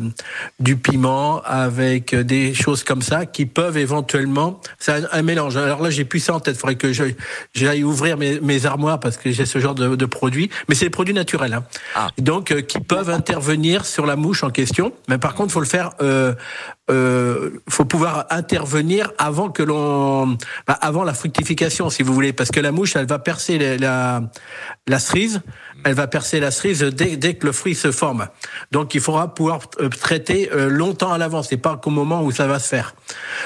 du 0.59 0.77
piment, 0.77 1.26
avec 1.35 2.15
des 2.15 2.53
choses 2.53 2.83
comme 2.83 3.01
ça 3.01 3.25
qui 3.25 3.45
peuvent 3.45 3.77
éventuellement, 3.77 4.59
c'est 4.79 4.91
un, 4.91 5.07
un 5.11 5.21
mélange. 5.21 5.57
Alors 5.57 5.81
là, 5.81 5.89
j'ai 5.89 6.05
plus 6.05 6.19
ça 6.19 6.33
en 6.33 6.39
tête. 6.39 6.55
Il 6.55 6.59
faudrait 6.59 6.75
que 6.75 6.91
j'aille 7.53 7.83
ouvrir 7.83 8.17
mes, 8.17 8.39
mes 8.39 8.65
armoires 8.65 8.99
parce 8.99 9.17
que 9.17 9.31
j'ai 9.31 9.45
ce 9.45 9.59
genre 9.59 9.75
de, 9.75 9.95
de 9.95 10.05
produits. 10.05 10.49
Mais 10.67 10.75
c'est 10.75 10.85
des 10.85 10.91
produits 10.91 11.13
naturels, 11.13 11.53
hein. 11.53 11.63
Ah. 11.95 12.09
donc 12.17 12.51
euh, 12.51 12.61
qui 12.61 12.79
peuvent 12.79 13.09
intervenir 13.09 13.85
sur 13.85 14.05
la 14.05 14.15
mouche 14.15 14.43
en 14.43 14.49
question. 14.49 14.93
Mais 15.07 15.17
par 15.17 15.35
contre, 15.35 15.51
faut 15.51 15.59
le 15.59 15.65
faire. 15.65 15.91
Euh, 16.01 16.33
euh, 16.89 17.61
faut 17.69 17.85
pouvoir 17.85 18.25
intervenir 18.29 19.11
avant 19.17 19.49
que 19.49 19.63
l'on, 19.63 20.37
bah, 20.65 20.77
avant 20.81 21.03
la 21.03 21.13
fructification, 21.13 21.89
si 21.89 22.03
vous 22.03 22.13
voulez, 22.13 22.33
parce 22.33 22.51
que 22.51 22.59
la 22.59 22.71
mouche, 22.71 22.95
elle 22.95 23.07
va 23.07 23.19
percer 23.19 23.57
la, 23.57 23.77
la, 23.77 24.21
la 24.87 24.99
cerise, 24.99 25.41
elle 25.83 25.93
va 25.93 26.07
percer 26.07 26.39
la 26.39 26.51
cerise 26.51 26.81
dès, 26.81 27.17
dès 27.17 27.35
que 27.35 27.45
le 27.45 27.51
fruit 27.51 27.75
se 27.75 27.91
forme. 27.91 28.27
Donc, 28.71 28.95
il 28.95 29.01
faudra 29.01 29.33
pouvoir 29.33 29.59
euh, 29.79 29.89
traiter 29.89 30.49
euh, 30.51 30.69
longtemps 30.69 31.11
à 31.11 31.17
l'avance, 31.17 31.47
c'est 31.49 31.57
pas 31.57 31.77
qu'au 31.77 31.89
moment 31.89 32.23
où 32.23 32.31
ça 32.31 32.47
va 32.47 32.59
se 32.59 32.67
faire. 32.67 32.95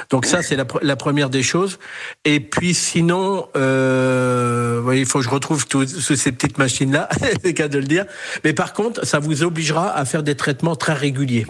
Donc 0.10 0.25
ça, 0.25 0.41
c'est 0.41 0.55
la, 0.55 0.65
la 0.81 0.95
première 0.95 1.29
des 1.29 1.43
choses. 1.43 1.79
Et 2.25 2.39
puis 2.39 2.74
sinon, 2.74 3.48
euh, 3.55 4.83
il 4.93 5.05
faut 5.05 5.19
que 5.19 5.25
je 5.25 5.29
retrouve 5.29 5.67
toutes 5.67 5.88
ces 5.88 6.31
petites 6.31 6.57
machines-là, 6.57 7.10
c'est 7.43 7.53
cas 7.53 7.67
de 7.67 7.77
le 7.77 7.86
dire. 7.86 8.05
Mais 8.43 8.53
par 8.53 8.74
contre, 8.74 9.05
ça 9.05 9.19
vous 9.19 9.43
obligera 9.43 9.95
à 9.95 10.05
faire 10.05 10.24
des 10.24 10.36
traitements 10.36 10.75
très 10.75 10.93
réguliers. 10.93 11.45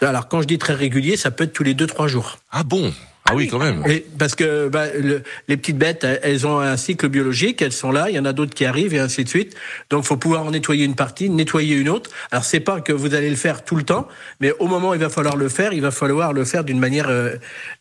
Alors, 0.00 0.28
quand 0.28 0.42
je 0.42 0.46
dis 0.46 0.58
très 0.58 0.74
réguliers, 0.74 1.16
ça 1.16 1.30
peut 1.34 1.44
être 1.44 1.52
tous 1.52 1.64
les 1.64 1.74
deux 1.74 1.86
trois 1.86 2.08
jours. 2.08 2.38
Ah 2.50 2.62
bon? 2.62 2.92
Ah 3.26 3.34
oui, 3.34 3.48
quand 3.48 3.58
même. 3.58 3.82
Et 3.88 4.04
parce 4.18 4.34
que 4.34 4.68
bah, 4.68 4.84
le- 5.00 5.22
les 5.48 5.56
petites 5.56 5.78
bêtes, 5.78 6.04
elles- 6.22 6.46
ont 6.46 6.58
un 6.58 6.76
cycle 6.76 7.08
biologique, 7.08 7.62
elles 7.62 7.72
sont 7.72 7.90
là, 7.90 8.10
il 8.10 8.16
y 8.16 8.18
en 8.18 8.26
a 8.26 8.34
d'autres 8.34 8.52
qui 8.52 8.66
arrivent 8.66 8.92
et 8.92 8.98
ainsi 8.98 9.24
de 9.24 9.28
suite. 9.30 9.54
Donc, 9.88 10.04
faut 10.04 10.18
pouvoir 10.18 10.42
en 10.44 10.50
nettoyer 10.50 10.84
une 10.84 10.94
partie, 10.94 11.30
nettoyer 11.30 11.74
une 11.74 11.88
autre. 11.88 12.10
Alors, 12.30 12.44
c'est 12.44 12.60
pas 12.60 12.82
que 12.82 12.92
vous 12.92 13.14
allez 13.14 13.30
le 13.30 13.36
faire 13.36 13.64
tout 13.64 13.76
le 13.76 13.82
temps, 13.82 14.08
mais 14.40 14.52
au 14.58 14.66
moment 14.66 14.90
où 14.90 14.94
il 14.94 15.00
va 15.00 15.08
falloir 15.08 15.36
le 15.36 15.48
faire, 15.48 15.72
il 15.72 15.80
va 15.80 15.90
falloir 15.90 16.34
le 16.34 16.44
faire 16.44 16.64
d'une 16.64 16.78
manière 16.78 17.08
euh, 17.08 17.36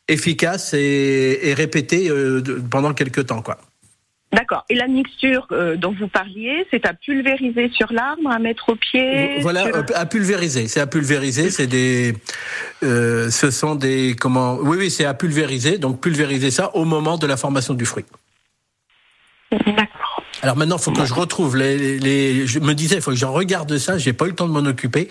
efficace 0.08 0.74
et, 0.74 1.40
et 1.44 1.54
répétée 1.54 2.10
euh, 2.10 2.42
pendant 2.72 2.94
quelques 2.94 3.26
temps, 3.26 3.42
quoi. 3.42 3.58
D'accord. 4.34 4.66
Et 4.70 4.76
la 4.76 4.88
mixture 4.88 5.46
euh, 5.52 5.76
dont 5.76 5.94
vous 5.98 6.08
parliez, 6.08 6.66
c'est 6.72 6.86
à 6.88 6.94
pulvériser 6.94 7.70
sur 7.74 7.94
l'arbre, 7.94 8.30
à 8.32 8.40
mettre 8.40 8.70
au 8.70 8.76
pied 8.76 9.40
Voilà, 9.42 9.66
sur- 9.66 9.76
euh, 9.76 9.84
à 9.94 10.06
pulvériser. 10.08 10.68
C'est 10.68 10.80
à 10.80 10.88
pulvériser. 10.88 11.52
C'est 11.52 11.68
des, 11.68 12.16
euh, 12.84 13.30
ce 13.30 13.52
sont 13.52 13.76
des 13.76 14.16
comment 14.20 14.56
Oui, 14.56 14.78
oui, 14.80 14.90
c'est 14.90 15.06
à 15.06 15.14
pulvériser. 15.14 15.78
Donc 15.78 16.02
pulvériser 16.02 16.50
ça 16.50 16.76
au 16.76 16.84
moment 16.84 17.18
de 17.18 17.28
la 17.28 17.38
formation 17.38 17.76
du 17.76 17.86
fruit. 17.86 18.06
D'accord. 19.52 20.24
Alors 20.42 20.58
maintenant, 20.58 20.78
il 20.78 20.82
faut 20.84 20.92
que 20.92 21.06
je 21.06 21.14
retrouve 21.14 21.56
les, 21.56 21.78
les- 21.78 22.00
les- 22.00 22.48
Je 22.48 22.60
me 22.60 22.74
disais, 22.74 22.96
il 22.96 23.02
faut 23.02 23.12
que 23.12 23.18
je 23.18 23.26
regarde 23.28 23.78
ça. 23.78 24.00
J'ai 24.00 24.14
pas 24.14 24.26
eu 24.26 24.30
le 24.30 24.36
temps 24.36 24.48
de 24.48 24.52
m'en 24.54 24.68
occuper. 24.68 25.10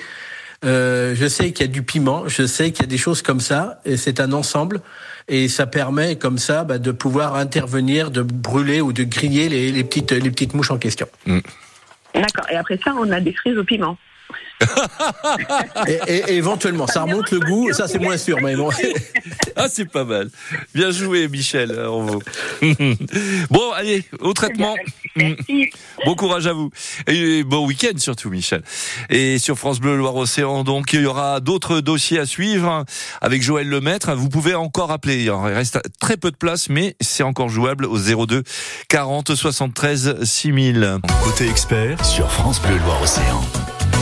Euh, 0.64 1.14
je 1.16 1.26
sais 1.26 1.52
qu'il 1.52 1.66
y 1.66 1.68
a 1.68 1.72
du 1.72 1.82
piment, 1.82 2.28
je 2.28 2.46
sais 2.46 2.70
qu'il 2.70 2.82
y 2.82 2.86
a 2.86 2.88
des 2.88 2.98
choses 2.98 3.20
comme 3.22 3.40
ça, 3.40 3.80
et 3.84 3.96
c'est 3.96 4.20
un 4.20 4.32
ensemble, 4.32 4.80
et 5.28 5.48
ça 5.48 5.66
permet 5.66 6.16
comme 6.16 6.38
ça 6.38 6.64
bah, 6.64 6.78
de 6.78 6.92
pouvoir 6.92 7.34
intervenir, 7.34 8.10
de 8.10 8.22
brûler 8.22 8.80
ou 8.80 8.92
de 8.92 9.02
griller 9.02 9.48
les, 9.48 9.72
les 9.72 9.84
petites 9.84 10.12
les 10.12 10.30
petites 10.30 10.54
mouches 10.54 10.70
en 10.70 10.78
question. 10.78 11.08
D'accord. 12.14 12.46
Et 12.50 12.56
après 12.56 12.78
ça, 12.84 12.94
on 12.96 13.10
a 13.10 13.20
des 13.20 13.34
cerises 13.34 13.58
au 13.58 13.64
piment. 13.64 13.96
Et, 15.88 15.98
et- 16.06 16.22
et 16.28 16.34
éventuellement, 16.36 16.86
ça 16.86 17.02
remonte 17.02 17.30
le 17.32 17.40
goût, 17.40 17.72
ça 17.72 17.88
c'est 17.88 17.98
moins 17.98 18.16
sûr, 18.16 18.38
mais 18.42 18.54
bon. 18.56 18.70
Ah, 19.54 19.66
c'est 19.68 19.84
pas 19.84 20.04
mal. 20.04 20.30
Bien 20.74 20.90
joué, 20.90 21.28
Michel. 21.28 21.72
Orvaux. 21.78 22.22
bon, 23.50 23.70
allez, 23.72 24.02
au 24.20 24.32
traitement. 24.32 24.74
Merci. 25.14 25.70
Bon 26.06 26.14
courage 26.16 26.46
à 26.46 26.52
vous. 26.54 26.70
Et 27.06 27.44
bon 27.44 27.66
week-end 27.66 27.96
surtout, 27.98 28.30
Michel. 28.30 28.62
Et 29.10 29.38
sur 29.38 29.58
France 29.58 29.78
Bleu 29.78 29.96
Loire-Océan, 29.96 30.64
donc, 30.64 30.94
il 30.94 31.02
y 31.02 31.06
aura 31.06 31.40
d'autres 31.40 31.80
dossiers 31.80 32.18
à 32.18 32.26
suivre 32.26 32.84
avec 33.20 33.42
Joël 33.42 33.68
Lemaître. 33.68 34.12
Vous 34.14 34.30
pouvez 34.30 34.54
encore 34.54 34.90
appeler. 34.90 35.24
Il 35.24 35.30
reste 35.30 35.78
très 36.00 36.16
peu 36.16 36.30
de 36.30 36.36
place, 36.36 36.68
mais 36.70 36.96
c'est 37.00 37.22
encore 37.22 37.50
jouable 37.50 37.84
au 37.84 37.98
02 37.98 38.42
40 38.88 39.34
73 39.34 40.24
6000. 40.24 40.98
Côté 41.22 41.48
expert 41.48 42.02
sur 42.04 42.30
France 42.32 42.60
Bleu 42.62 42.78
Loire-Océan. 42.78 43.42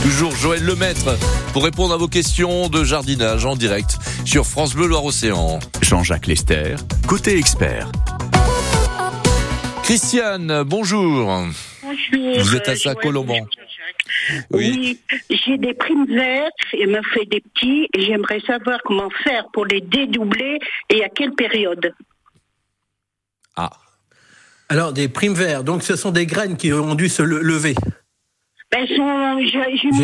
Toujours 0.01 0.35
Joël 0.35 0.63
Lemaître 0.63 1.17
pour 1.53 1.63
répondre 1.63 1.93
à 1.93 1.97
vos 1.97 2.07
questions 2.07 2.69
de 2.69 2.83
jardinage 2.83 3.45
en 3.45 3.55
direct 3.55 3.97
sur 4.25 4.45
France 4.45 4.73
Bleu 4.73 4.87
Loire-Océan. 4.87 5.59
Jean-Jacques 5.81 6.27
Lester, 6.27 6.75
côté 7.07 7.37
expert. 7.37 7.91
Christiane, 9.83 10.63
bonjour. 10.63 11.27
Bonjour. 11.83 12.39
Vous 12.39 12.55
êtes 12.55 12.67
à 12.67 12.71
euh, 12.71 12.75
Saint-Colomban. 12.75 13.45
Oui. 14.51 14.99
Oui, 14.99 14.99
j'ai 15.29 15.57
des 15.57 15.73
primes 15.73 16.05
vertes 16.07 16.53
et 16.73 16.85
me 16.87 17.01
fait 17.13 17.25
des 17.25 17.41
petits 17.41 17.87
et 17.93 18.01
j'aimerais 18.05 18.39
savoir 18.41 18.79
comment 18.85 19.09
faire 19.23 19.45
pour 19.53 19.65
les 19.65 19.81
dédoubler 19.81 20.59
et 20.89 21.03
à 21.03 21.09
quelle 21.09 21.33
période. 21.33 21.93
Ah. 23.55 23.71
Alors 24.69 24.93
des 24.93 25.09
primes 25.09 25.33
verts, 25.33 25.63
donc 25.63 25.83
ce 25.83 25.95
sont 25.95 26.11
des 26.11 26.25
graines 26.25 26.55
qui 26.55 26.71
ont 26.71 26.95
dû 26.95 27.09
se 27.09 27.21
le- 27.21 27.41
lever. 27.41 27.75
Ben, 28.71 28.85
j'ai 28.87 28.95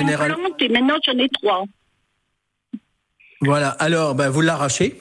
une 0.02 0.16
plante 0.16 0.62
et 0.62 0.70
maintenant 0.70 0.96
j'en 1.06 1.18
ai 1.18 1.30
trois. 1.30 1.64
Voilà. 3.42 3.70
Alors, 3.70 4.16
ben, 4.16 4.30
vous 4.30 4.42
l'arrachez. 4.42 5.00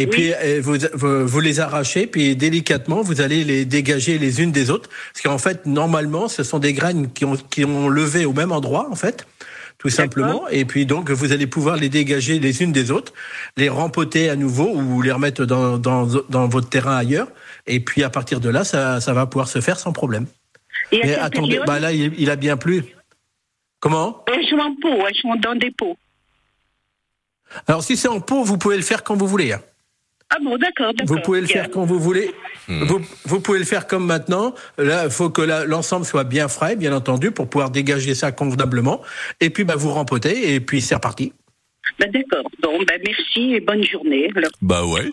Et 0.00 0.04
Oui. 0.04 0.10
puis 0.10 0.32
euh, 0.32 0.60
vous, 0.62 0.76
vous, 0.94 1.26
vous 1.26 1.40
les 1.40 1.58
arrachez, 1.60 2.06
puis 2.06 2.36
délicatement 2.36 3.02
vous 3.02 3.20
allez 3.20 3.42
les 3.42 3.64
dégager 3.64 4.16
les 4.18 4.40
unes 4.40 4.52
des 4.52 4.70
autres, 4.70 4.88
parce 5.12 5.22
qu'en 5.24 5.38
fait 5.38 5.66
normalement 5.66 6.28
ce 6.28 6.44
sont 6.44 6.60
des 6.60 6.72
graines 6.72 7.12
qui 7.12 7.24
ont 7.24 7.34
qui 7.36 7.64
ont 7.64 7.88
levé 7.88 8.24
au 8.24 8.32
même 8.32 8.52
endroit 8.52 8.88
en 8.90 8.94
fait. 8.94 9.26
tout 9.78 9.88
simplement. 9.88 10.46
Et 10.50 10.64
puis 10.64 10.86
donc 10.86 11.10
vous 11.10 11.32
allez 11.32 11.48
pouvoir 11.48 11.76
les 11.76 11.88
dégager 11.88 12.38
les 12.38 12.62
unes 12.62 12.70
des 12.72 12.92
autres, 12.92 13.12
les 13.56 13.68
rempoter 13.68 14.30
à 14.30 14.36
nouveau 14.36 14.68
ou 14.72 15.02
les 15.02 15.10
remettre 15.10 15.44
dans, 15.46 15.78
dans, 15.78 16.06
dans 16.28 16.46
votre 16.48 16.68
terrain 16.68 16.96
ailleurs. 16.96 17.28
Et 17.66 17.80
puis 17.80 18.04
à 18.04 18.10
partir 18.10 18.38
de 18.40 18.48
là, 18.50 18.62
ça, 18.62 19.00
ça 19.00 19.12
va 19.12 19.26
pouvoir 19.26 19.48
se 19.48 19.60
faire 19.60 19.80
sans 19.80 19.92
problème. 19.92 20.26
Et 20.92 21.00
Mais 21.04 21.14
attendez, 21.14 21.48
période 21.58 21.66
bah 21.66 21.78
là 21.80 21.92
il, 21.92 22.12
il 22.18 22.30
a 22.30 22.36
bien 22.36 22.56
plu. 22.56 22.84
Comment 23.80 24.24
Elles 24.26 24.46
sont 24.48 24.58
en 24.58 24.74
pot, 24.74 25.06
elles 25.06 25.14
sont 25.16 25.34
dans 25.36 25.54
des 25.54 25.70
pots. 25.70 25.96
Alors 27.66 27.82
si 27.82 27.96
c'est 27.96 28.08
en 28.08 28.20
pot, 28.20 28.42
vous 28.44 28.58
pouvez 28.58 28.76
le 28.76 28.82
faire 28.82 29.02
quand 29.04 29.16
vous 29.16 29.26
voulez. 29.26 29.52
hein. 29.52 29.60
Ah 30.30 30.36
bon, 30.42 30.58
d'accord, 30.58 30.92
d'accord. 30.92 31.16
Vous 31.16 31.22
pouvez 31.22 31.40
le 31.40 31.46
faire 31.46 31.70
quand 31.70 31.86
vous 31.86 31.98
voulez. 31.98 32.30
Hmm. 32.68 32.82
Vous, 32.84 33.00
vous 33.24 33.40
pouvez 33.40 33.58
le 33.58 33.64
faire 33.64 33.86
comme 33.86 34.04
maintenant. 34.04 34.54
Là, 34.76 35.04
il 35.06 35.10
faut 35.10 35.30
que 35.30 35.40
l'ensemble 35.40 36.04
soit 36.04 36.24
bien 36.24 36.48
frais, 36.48 36.76
bien 36.76 36.94
entendu, 36.94 37.30
pour 37.30 37.48
pouvoir 37.48 37.70
dégager 37.70 38.14
ça 38.14 38.30
convenablement. 38.30 39.00
Et 39.40 39.48
puis, 39.48 39.64
bah, 39.64 39.74
vous 39.76 39.90
rempotez, 39.90 40.52
et 40.54 40.60
puis 40.60 40.82
c'est 40.82 40.94
reparti. 40.96 41.32
Ben, 41.98 42.10
d'accord. 42.10 42.44
Bon, 42.62 42.78
ben, 42.86 43.00
merci 43.04 43.54
et 43.54 43.60
bonne 43.60 43.82
journée. 43.84 44.30
Alors, 44.36 44.50
Bah 44.62 44.84
ouais. 44.86 45.10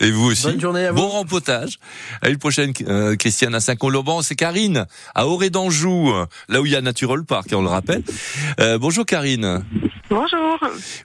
Et 0.00 0.10
vous 0.10 0.30
aussi. 0.30 0.46
Bonne 0.46 0.60
journée 0.60 0.86
à 0.86 0.92
vous. 0.92 0.98
Bon 1.02 1.08
rempotage. 1.08 1.78
À 2.22 2.28
une 2.30 2.38
prochaine, 2.38 2.72
euh, 2.88 3.16
Christiane 3.16 3.54
à 3.54 3.60
Saint-Colomban. 3.60 4.22
C'est 4.22 4.34
Karine 4.36 4.86
à 5.14 5.26
Auré 5.26 5.50
d'Anjou, 5.50 6.12
là 6.48 6.60
où 6.60 6.66
il 6.66 6.72
y 6.72 6.76
a 6.76 6.80
Natural 6.80 7.24
Park, 7.24 7.48
on 7.54 7.62
le 7.62 7.68
rappelle. 7.68 8.02
Euh, 8.60 8.78
bonjour 8.78 9.04
Karine. 9.06 9.64
Bonjour. 10.10 10.58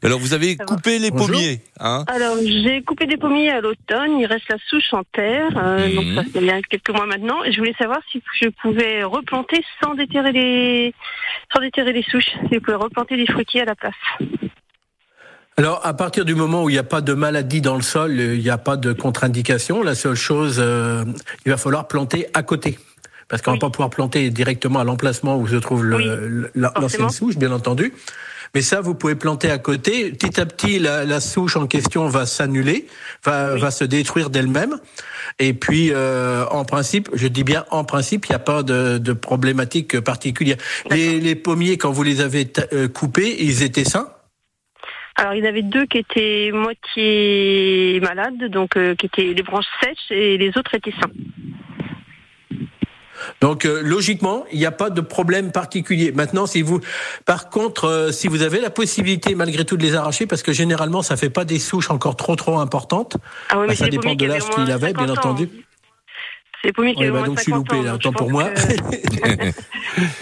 Alors 0.04 0.20
vous 0.20 0.34
avez 0.34 0.56
Ça 0.56 0.64
va. 0.64 0.66
coupé 0.66 1.00
les 1.00 1.12
Bonjour. 1.12 1.28
pommiers, 1.28 1.62
hein 1.80 2.04
Alors, 2.08 2.36
j'ai 2.44 2.82
coupé 2.82 3.06
des 3.06 3.16
pommiers 3.18 3.50
à 3.50 3.62
l'automne. 3.62 4.20
Il 4.20 4.26
reste 4.26 4.50
la 4.50 4.58
souche 4.68 4.94
en 4.94 5.04
terre. 5.14 5.50
euh, 5.58 5.88
Mhm. 5.88 5.96
Donc, 5.96 6.06
ça 6.26 6.32
fait 6.32 6.42
bien 6.42 6.62
quelques 6.62 6.90
mois 6.90 7.06
maintenant. 7.06 7.44
Et 7.46 7.52
je 7.54 7.58
voulais 7.60 7.76
savoir 7.80 8.00
si 8.12 8.22
je 8.42 8.50
pouvais 8.62 9.04
replanter 9.04 9.64
sans 9.82 9.94
déterrer 9.96 10.32
les, 10.34 10.94
sans 11.54 11.62
déterrer 11.62 11.94
les 11.94 12.04
souches. 12.04 12.26
Si 12.50 12.56
je 12.56 12.60
pouvais 12.60 12.76
replanter 12.76 13.16
des 13.16 13.26
fruitiers 13.28 13.62
à 13.62 13.66
la 13.66 13.76
place. 13.76 13.94
Alors, 15.60 15.82
à 15.84 15.94
partir 15.96 16.24
du 16.24 16.36
moment 16.36 16.64
où 16.64 16.70
il 16.70 16.74
n'y 16.74 16.78
a 16.80 16.84
pas 16.84 17.02
de 17.02 17.14
maladie 17.14 17.62
dans 17.62 17.76
le 17.76 17.82
sol, 17.82 18.12
il 18.20 18.40
n'y 18.42 18.50
a 18.50 18.60
pas 18.60 18.78
de 18.78 18.94
contre-indication, 18.94 19.82
la 19.82 19.96
seule 19.96 20.14
chose, 20.16 20.58
euh, 20.60 21.04
il 21.46 21.52
va 21.52 21.58
falloir 21.58 21.88
planter 21.88 22.28
à 22.36 22.44
côté. 22.44 22.78
Parce 23.28 23.42
qu'on 23.42 23.54
Oui. 23.54 23.58
va 23.60 23.68
pas 23.68 23.72
pouvoir 23.72 23.90
planter 23.90 24.30
directement 24.30 24.80
à 24.80 24.84
l'emplacement 24.84 25.36
où 25.38 25.48
se 25.48 25.56
trouve 25.56 25.84
le- 25.84 26.52
Oui, 26.56 26.62
l'ancienne 26.80 27.10
souche, 27.10 27.38
bien 27.38 27.52
entendu. 27.52 27.92
Mais 28.56 28.62
ça, 28.62 28.80
vous 28.82 28.94
pouvez 28.94 29.16
planter 29.16 29.50
à 29.50 29.58
côté. 29.58 30.12
Petit 30.12 30.40
à 30.40 30.46
petit, 30.46 30.78
la, 30.80 31.04
la 31.06 31.20
souche 31.20 31.58
en 31.58 31.66
question 31.68 32.08
va 32.08 32.26
s'annuler, 32.28 32.88
va, 33.26 33.56
va 33.56 33.72
se 33.72 33.84
détruire 33.84 34.30
d'elle-même. 34.30 34.78
Et 35.40 35.54
puis, 35.54 35.90
euh, 35.92 36.46
en 36.52 36.64
principe, 36.66 37.10
je 37.14 37.28
dis 37.28 37.44
bien 37.44 37.66
en 37.72 37.84
principe, 37.84 38.28
il 38.28 38.32
n'y 38.32 38.36
a 38.36 38.40
pas 38.40 38.62
de, 38.64 39.00
de 39.00 39.14
problématique 39.14 40.00
particulière. 40.00 40.58
Les, 40.92 41.20
les 41.20 41.36
pommiers, 41.36 41.78
quand 41.78 41.92
vous 41.92 42.04
les 42.04 42.22
avez 42.22 42.50
euh, 42.74 42.88
coupés, 42.88 43.36
ils 43.44 43.64
étaient 43.64 43.84
sains 43.84 44.08
Alors, 45.20 45.34
il 45.34 45.40
y 45.40 45.46
en 45.46 45.50
avait 45.50 45.64
deux 45.64 45.86
qui 45.88 45.98
étaient 45.98 46.52
moitié 46.54 48.00
malades, 48.02 48.44
donc 48.52 48.78
euh, 48.78 48.94
qui 48.96 49.08
étaient 49.08 49.34
les 49.34 49.42
branches 49.44 49.66
sèches, 49.82 50.12
et 50.12 50.38
les 50.38 50.56
autres 50.58 50.76
étaient 50.76 50.92
sains. 50.92 51.10
Donc 53.42 53.66
euh, 53.66 53.82
logiquement, 53.84 54.46
il 54.52 54.60
n'y 54.60 54.66
a 54.66 54.72
pas 54.72 54.90
de 54.92 55.02
problème 55.02 55.52
particulier. 55.52 56.12
Maintenant, 56.12 56.46
si 56.46 56.62
vous, 56.62 56.80
par 57.26 57.50
contre, 57.50 57.86
euh, 57.86 58.12
si 58.12 58.28
vous 58.28 58.42
avez 58.44 58.62
la 58.62 58.70
possibilité 58.70 59.34
malgré 59.36 59.66
tout 59.66 59.76
de 59.76 59.84
les 59.84 59.96
arracher, 59.96 60.28
parce 60.28 60.44
que 60.44 60.54
généralement, 60.54 61.02
ça 61.02 61.18
fait 61.18 61.30
pas 61.32 61.46
des 61.46 61.60
souches 61.60 61.90
encore 61.90 62.16
trop 62.16 62.36
trop 62.36 62.60
importantes. 62.60 63.18
Ah 63.50 63.58
ouais, 63.60 63.66
Bah, 63.68 63.68
mais 63.70 63.76
ça 63.76 63.88
dépend 63.90 64.14
de 64.16 64.26
l'âge 64.26 64.48
qu'il 64.50 64.72
avait, 64.72 64.94
bien 64.94 65.08
50 65.08 65.10
ans. 65.10 65.30
entendu. 65.30 65.50
C'est 66.64 66.74
qui 66.74 66.82
Ouais, 66.82 67.12
bah, 67.12 67.24
donc 67.24 67.38
je 67.38 67.44
suis 67.44 67.52
50 67.52 67.72
loupé 67.72 67.84
là, 67.86 67.98
je 68.02 68.10
pour 68.10 68.30
moi. 68.32 68.50
que- 68.50 69.52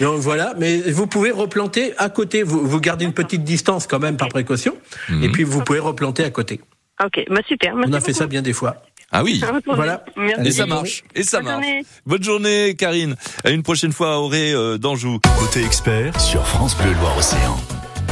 Donc 0.04 0.20
voilà, 0.20 0.54
mais 0.58 0.78
vous 0.78 1.06
pouvez 1.06 1.30
replanter 1.30 1.94
à 1.98 2.08
côté. 2.08 2.42
Vous, 2.42 2.66
vous 2.66 2.80
gardez 2.80 3.04
une 3.04 3.12
petite 3.14 3.44
distance 3.44 3.86
quand 3.86 3.98
même 3.98 4.16
par 4.16 4.28
précaution, 4.28 4.74
et 5.22 5.28
puis 5.28 5.44
vous 5.44 5.62
pouvez 5.62 5.78
replanter 5.80 6.24
à 6.24 6.30
côté. 6.30 6.60
Ok, 7.04 7.24
bah 7.30 7.40
super. 7.46 7.74
On 7.76 7.92
a 7.92 8.00
fait 8.00 8.12
ça 8.12 8.26
bien 8.26 8.42
des 8.42 8.52
fois. 8.52 8.76
Ah 9.12 9.22
oui. 9.22 9.40
Voilà. 9.66 10.04
Et 10.44 10.50
ça 10.50 10.66
marche. 10.66 11.04
Et 11.14 11.22
ça 11.22 11.38
Bonne 11.38 11.46
marche. 11.46 11.64
journée. 11.64 11.82
Bonne 12.06 12.22
journée, 12.22 12.74
Karine. 12.76 13.14
À 13.44 13.50
une 13.50 13.62
prochaine 13.62 13.92
fois 13.92 14.14
à 14.14 14.16
Auré 14.18 14.52
euh, 14.52 14.78
d'Anjou. 14.78 15.20
Côté 15.38 15.64
expert 15.64 16.18
sur 16.20 16.46
France 16.46 16.76
Bleu 16.76 16.92
Loire-Océan. 17.00 17.56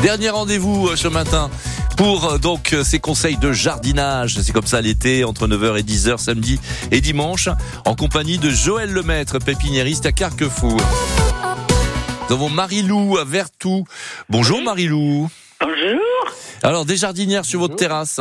Dernier 0.03 0.31
rendez-vous 0.31 0.89
euh, 0.89 0.97
ce 0.97 1.09
matin 1.09 1.51
pour 1.97 2.33
euh, 2.33 2.39
donc 2.39 2.73
euh, 2.73 2.85
ces 2.85 2.99
conseils 2.99 3.37
de 3.37 3.53
jardinage. 3.53 4.35
C'est 4.41 4.53
comme 4.53 4.67
ça 4.67 4.81
l'été 4.81 5.25
entre 5.25 5.47
9h 5.47 5.79
et 5.79 5.83
10h 5.83 6.19
samedi 6.19 6.61
et 6.91 7.01
dimanche 7.01 7.49
en 7.85 7.95
compagnie 7.95 8.39
de 8.39 8.51
Joël 8.51 8.91
Lemaître, 8.93 9.39
pépiniériste 9.39 10.07
à 10.07 10.13
Carquefou. 10.13 10.77
Nous 12.29 12.35
avons 12.35 12.49
Marilou 12.49 13.19
à 13.19 13.25
Vertou. 13.25 13.85
Bonjour 14.29 14.63
Marilou. 14.63 15.29
Bonjour. 15.61 16.01
Alors 16.63 16.85
des 16.85 16.97
jardinières 16.97 17.45
sur 17.45 17.61
votre 17.61 17.77
terrasse. 17.77 18.21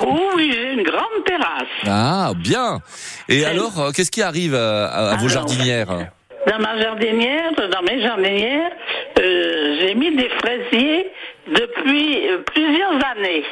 Oh 0.00 0.30
oui, 0.34 0.50
j'ai 0.52 0.72
une 0.72 0.82
grande 0.82 1.24
terrasse. 1.24 1.86
Ah 1.86 2.32
bien. 2.36 2.80
Et 3.28 3.44
alors 3.44 3.80
euh, 3.80 3.90
qu'est-ce 3.92 4.10
qui 4.10 4.22
arrive 4.22 4.54
à, 4.54 5.16
vos 5.20 5.28
jardinières 5.28 6.10
Dans 6.46 6.58
ma 6.58 6.78
jardinière, 6.80 7.52
dans 7.56 7.82
mes 7.82 8.02
jardinières, 8.02 8.72
euh, 9.18 9.76
j'ai 9.80 9.94
mis 9.94 10.14
des 10.14 10.28
fraisiers 10.28 11.06
depuis 11.46 12.28
euh, 12.28 12.38
plusieurs 12.38 13.04
années. 13.06 13.44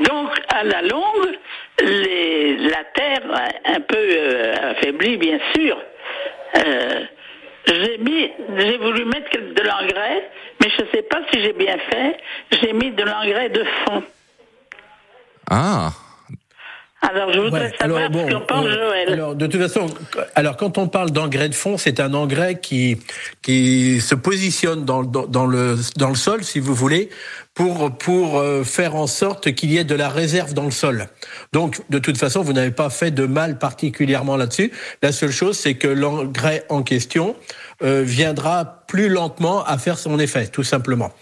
Donc, 0.00 0.30
à 0.48 0.64
la 0.64 0.82
longue, 0.82 1.38
la 1.78 2.84
terre 2.94 3.22
un 3.64 3.80
peu 3.80 3.96
euh, 3.98 4.70
affaiblie, 4.72 5.16
bien 5.16 5.38
sûr. 5.54 5.76
euh, 6.56 7.04
j'ai 7.66 7.98
j'ai 8.58 8.76
voulu 8.76 9.04
mettre 9.06 9.30
de 9.38 9.62
l'engrais, 9.62 10.30
mais 10.60 10.68
je 10.76 10.82
ne 10.82 10.88
sais 10.88 11.02
pas 11.02 11.20
si 11.30 11.40
j'ai 11.40 11.52
bien 11.54 11.78
fait. 11.78 12.16
J'ai 12.52 12.72
mis 12.72 12.90
de 12.90 13.02
l'engrais 13.02 13.48
de 13.48 13.64
fond. 13.84 14.02
Ah. 15.50 15.90
Alors, 17.10 17.32
je 17.32 17.38
voudrais 17.40 17.60
Ouais, 17.64 17.72
savoir 17.78 17.98
alors, 18.00 18.10
bon, 18.10 18.26
ce 18.28 18.32
qu'en 18.32 18.40
pense 18.40 18.64
Joël. 18.66 19.12
alors, 19.12 19.34
de 19.34 19.46
toute 19.46 19.60
façon, 19.60 19.86
alors 20.34 20.56
quand 20.56 20.78
on 20.78 20.88
parle 20.88 21.10
d'engrais 21.10 21.48
de 21.50 21.54
fond, 21.54 21.76
c'est 21.76 22.00
un 22.00 22.14
engrais 22.14 22.60
qui 22.60 22.98
qui 23.42 24.00
se 24.00 24.14
positionne 24.14 24.84
dans, 24.84 25.02
dans, 25.02 25.26
dans 25.26 25.46
le 25.46 25.76
dans 25.96 26.08
le 26.08 26.14
sol, 26.14 26.44
si 26.44 26.60
vous 26.60 26.74
voulez, 26.74 27.10
pour 27.54 27.96
pour 27.96 28.38
euh, 28.38 28.64
faire 28.64 28.96
en 28.96 29.06
sorte 29.06 29.52
qu'il 29.52 29.70
y 29.72 29.78
ait 29.78 29.84
de 29.84 29.94
la 29.94 30.08
réserve 30.08 30.54
dans 30.54 30.64
le 30.64 30.72
sol. 30.72 31.08
Donc, 31.52 31.80
de 31.88 31.98
toute 31.98 32.18
façon, 32.18 32.42
vous 32.42 32.52
n'avez 32.52 32.72
pas 32.72 32.90
fait 32.90 33.12
de 33.12 33.26
mal 33.26 33.58
particulièrement 33.58 34.36
là-dessus. 34.36 34.72
La 35.02 35.12
seule 35.12 35.30
chose, 35.30 35.56
c'est 35.56 35.74
que 35.74 35.86
l'engrais 35.86 36.64
en 36.68 36.82
question 36.82 37.36
euh, 37.82 38.02
viendra 38.04 38.84
plus 38.88 39.08
lentement 39.08 39.64
à 39.64 39.78
faire 39.78 39.98
son 39.98 40.18
effet, 40.18 40.46
tout 40.46 40.62
simplement. 40.62 41.12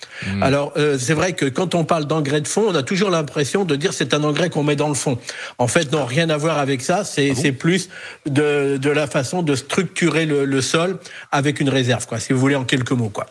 Alors, 0.40 0.72
euh, 0.76 0.98
c'est 0.98 1.14
vrai 1.14 1.32
que 1.32 1.46
quand 1.46 1.74
on 1.74 1.84
parle 1.84 2.06
d'engrais 2.06 2.40
de 2.40 2.48
fond, 2.48 2.64
on 2.68 2.74
a 2.74 2.82
toujours 2.82 3.10
l'impression 3.10 3.64
de 3.64 3.76
dire 3.76 3.92
c'est 3.92 4.12
un 4.14 4.24
engrais 4.24 4.50
qu'on 4.50 4.62
met 4.62 4.76
dans 4.76 4.88
le 4.88 4.94
fond. 4.94 5.18
En 5.58 5.68
fait, 5.68 5.92
non, 5.92 6.04
rien 6.04 6.28
à 6.30 6.36
voir 6.36 6.58
avec 6.58 6.82
ça. 6.82 7.04
C'est 7.04 7.34
c'est 7.34 7.52
plus 7.52 7.88
de, 8.26 8.78
de 8.78 8.90
la 8.90 9.06
façon 9.06 9.42
de 9.42 9.54
structurer 9.54 10.26
le, 10.26 10.44
le 10.44 10.60
sol 10.60 10.98
avec 11.30 11.60
une 11.60 11.68
réserve, 11.68 12.06
quoi. 12.06 12.20
Si 12.20 12.32
vous 12.32 12.40
voulez, 12.40 12.56
en 12.56 12.64
quelques 12.64 12.92
mots, 12.92 13.10
quoi. 13.10 13.26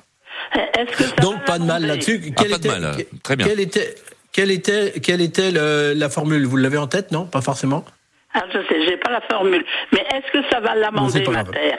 Est-ce 0.53 0.97
que 0.97 1.03
ça 1.03 1.15
Donc, 1.21 1.45
pas 1.45 1.59
de 1.59 1.63
mal 1.65 1.85
là-dessus. 1.85 2.21
Ah, 2.37 2.43
pas 2.49 2.57
de 2.57 2.67
mal, 2.67 2.95
très 3.23 3.35
bien. 3.35 3.47
Quelle 3.47 3.59
était, 3.59 3.95
quelle 4.31 4.51
était, 4.51 4.93
quelle 5.01 5.21
était 5.21 5.51
le- 5.51 5.93
la 5.95 6.09
formule? 6.09 6.45
Vous 6.45 6.57
l'avez 6.57 6.77
en 6.77 6.87
tête, 6.87 7.11
non? 7.11 7.25
Pas 7.25 7.41
forcément? 7.41 7.85
Ah, 8.33 8.43
je 8.53 8.59
sais, 8.67 8.85
j'ai 8.85 8.97
pas 8.97 9.11
la 9.11 9.21
formule. 9.21 9.63
Mais 9.91 9.99
est-ce 10.13 10.31
que 10.31 10.49
ça 10.51 10.59
va 10.59 10.75
l'amender, 10.75 11.23
ma 11.27 11.43
terre? 11.43 11.77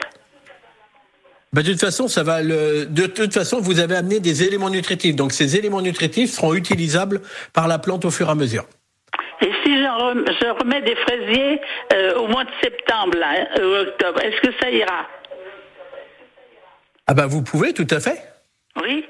Bah, 1.51 1.61
de 1.61 1.71
toute 1.71 1.79
façon, 1.81 2.07
ça 2.07 2.23
va 2.23 2.41
le, 2.41 2.85
de 2.87 3.05
toute 3.05 3.33
façon, 3.33 3.59
vous 3.61 3.79
avez 3.79 3.95
amené 3.95 4.19
des 4.19 4.43
éléments 4.43 4.69
nutritifs. 4.71 5.15
Donc, 5.15 5.33
ces 5.33 5.55
éléments 5.55 5.81
nutritifs 5.81 6.31
seront 6.31 6.55
utilisables 6.55 7.21
par 7.53 7.67
la 7.67 7.77
plante 7.77 8.05
au 8.05 8.11
fur 8.11 8.27
et 8.27 8.31
à 8.31 8.35
mesure. 8.35 8.65
Et 9.41 9.51
si 9.63 9.77
je, 9.77 9.83
rem- 9.87 10.25
je 10.41 10.47
remets 10.59 10.81
des 10.81 10.95
fraisiers 10.95 11.61
euh, 11.93 12.15
au 12.15 12.27
mois 12.27 12.43
de 12.43 12.49
septembre, 12.63 13.17
là, 13.19 13.27
hein, 13.37 13.47
euh, 13.59 13.83
octobre, 13.83 14.19
est-ce 14.23 14.41
que 14.41 14.53
ça 14.59 14.69
ira? 14.71 15.07
Ah, 17.05 17.13
bah, 17.13 17.27
vous 17.27 17.41
pouvez, 17.43 17.73
tout 17.73 17.87
à 17.91 17.99
fait. 17.99 18.19
Oui 18.81 19.05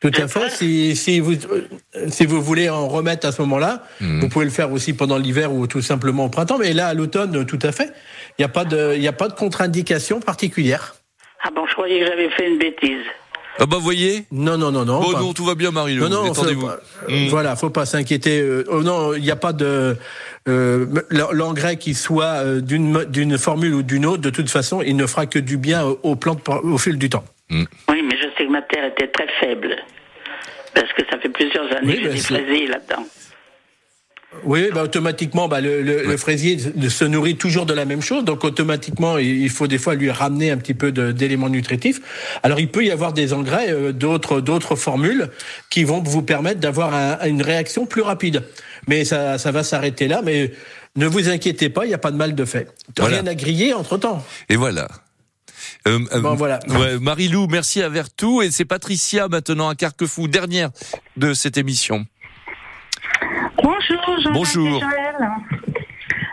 Tout 0.00 0.10
à 0.14 0.28
fait. 0.28 0.50
Si, 0.50 0.94
si 0.96 1.20
vous, 1.20 1.34
si 2.08 2.26
vous 2.26 2.42
voulez 2.42 2.68
en 2.68 2.86
remettre 2.88 3.26
à 3.26 3.32
ce 3.32 3.40
moment-là, 3.42 3.82
vous 4.00 4.28
pouvez 4.28 4.44
le 4.44 4.50
faire 4.50 4.70
aussi 4.72 4.92
pendant 4.92 5.16
l'hiver 5.18 5.52
ou 5.52 5.66
tout 5.66 5.82
simplement 5.82 6.26
au 6.26 6.28
printemps. 6.28 6.58
Mais 6.58 6.72
là, 6.72 6.88
à 6.88 6.94
l'automne, 6.94 7.46
tout 7.46 7.58
à 7.62 7.72
fait. 7.72 7.92
Il 8.38 8.42
n'y 8.42 8.44
a 8.44 8.48
pas 8.48 8.64
de, 8.64 8.92
il 8.94 9.00
n'y 9.00 9.08
a 9.08 9.12
pas 9.12 9.28
de 9.28 9.32
contre-indication 9.34 10.20
particulière. 10.20 10.96
Ah 11.42 11.50
bon, 11.54 11.66
je 11.66 11.72
croyais 11.74 12.00
que 12.00 12.06
j'avais 12.06 12.28
fait 12.30 12.48
une 12.48 12.58
bêtise. 12.58 13.04
Ah 13.58 13.64
bah 13.64 13.78
voyez. 13.80 14.26
Non, 14.32 14.58
non, 14.58 14.70
non, 14.70 14.84
non. 14.84 15.00
Bon 15.00 15.12
pas- 15.12 15.20
non, 15.20 15.32
tout 15.32 15.44
va 15.46 15.54
bien 15.54 15.70
Marilou. 15.70 16.02
Non, 16.06 16.10
non, 16.24 16.28
Détendez-vous. 16.28 16.60
faut 16.60 16.66
pas- 16.66 16.80
euh, 17.08 17.26
voilà, 17.30 17.56
faut 17.56 17.70
pas 17.70 17.86
s'inquiéter. 17.86 18.38
euh, 18.40 18.64
oh 18.68 18.82
non, 18.82 19.14
il 19.14 19.22
n'y 19.22 19.30
a 19.30 19.36
pas 19.36 19.54
de 19.54 19.96
euh, 20.46 20.86
l'engrais 21.32 21.78
qui 21.78 21.94
soit 21.94 22.60
d'une 22.60 23.04
d'une 23.06 23.38
formule 23.38 23.72
ou 23.72 23.82
d'une 23.82 24.04
autre. 24.04 24.20
De 24.20 24.28
toute 24.28 24.50
façon, 24.50 24.82
il 24.82 24.94
ne 24.94 25.06
fera 25.06 25.24
que 25.24 25.38
du 25.38 25.56
bien 25.56 25.84
aux- 25.86 26.16
plantes 26.16 26.46
au 26.48 26.76
fil 26.76 26.98
du 26.98 27.08
temps. 27.08 27.24
Oui, 27.50 27.64
mais 27.88 28.15
terre 28.62 28.84
était 28.86 29.08
très 29.08 29.26
faible. 29.40 29.76
Parce 30.74 30.92
que 30.92 31.02
ça 31.10 31.18
fait 31.18 31.28
plusieurs 31.30 31.64
années 31.76 31.94
Oui, 31.96 32.02
que 32.02 32.08
ben, 32.08 32.12
j'ai 32.12 32.18
c'est- 32.18 32.34
fraisiers 32.34 32.66
là-dedans. 32.66 33.04
Oui, 34.44 34.68
bah, 34.74 34.82
automatiquement, 34.82 35.48
bah, 35.48 35.60
le, 35.62 35.80
le, 35.80 36.02
le 36.02 36.16
fraisier 36.18 36.58
se 36.58 37.04
nourrit 37.04 37.36
toujours 37.36 37.64
de 37.64 37.72
la 37.72 37.86
même 37.86 38.02
chose, 38.02 38.22
donc 38.24 38.44
automatiquement, 38.44 39.16
il 39.16 39.48
faut 39.48 39.66
des 39.66 39.78
fois 39.78 39.94
lui 39.94 40.10
ramener 40.10 40.50
un 40.50 40.58
petit 40.58 40.74
peu 40.74 40.92
d'éléments 40.92 41.48
nutritifs. 41.48 42.00
Alors, 42.42 42.60
il 42.60 42.68
peut 42.68 42.84
y 42.84 42.90
avoir 42.90 43.14
des 43.14 43.32
engrais, 43.32 43.70
euh, 43.70 43.92
d'autres 43.92 44.40
d'autres 44.42 44.74
formules 44.76 45.30
qui 45.70 45.84
vont 45.84 46.02
vous 46.02 46.22
permettre 46.22 46.60
d'avoir 46.60 46.92
un- 46.94 47.24
une 47.24 47.40
réaction 47.40 47.86
plus 47.86 48.02
rapide. 48.02 48.42
Mais 48.88 49.04
ça, 49.06 49.38
ça 49.38 49.52
va 49.52 49.62
s'arrêter 49.62 50.06
là. 50.06 50.20
Mais 50.22 50.50
ne 50.96 51.06
vous 51.06 51.30
inquiétez 51.30 51.70
pas, 51.70 51.86
il 51.86 51.88
n'y 51.88 51.94
a 51.94 51.98
pas 51.98 52.10
de 52.10 52.16
mal 52.16 52.34
de 52.34 52.44
fait. 52.44 52.68
Voilà. 52.98 53.16
Rien 53.20 53.26
à 53.28 53.34
griller 53.34 53.72
entre 53.72 53.96
temps. 53.96 54.22
Et 54.50 54.56
voilà. 54.56 54.88
Euh, 55.86 56.00
euh, 56.12 56.20
Bon, 56.20 56.34
voilà. 56.34 56.58
ouais, 56.68 56.98
Marie-Lou, 57.00 57.46
merci 57.46 57.82
à 57.82 57.88
Vertou. 57.88 58.42
Et 58.42 58.50
c'est 58.50 58.64
Patricia 58.64 59.28
maintenant 59.28 59.68
à 59.68 59.74
Carquefou, 59.74 60.28
dernière 60.28 60.70
de 61.16 61.32
cette 61.34 61.56
émission. 61.56 62.06
Bonjour, 63.62 64.02
Jean-Jacques 64.06 64.32
Bonjour. 64.32 64.82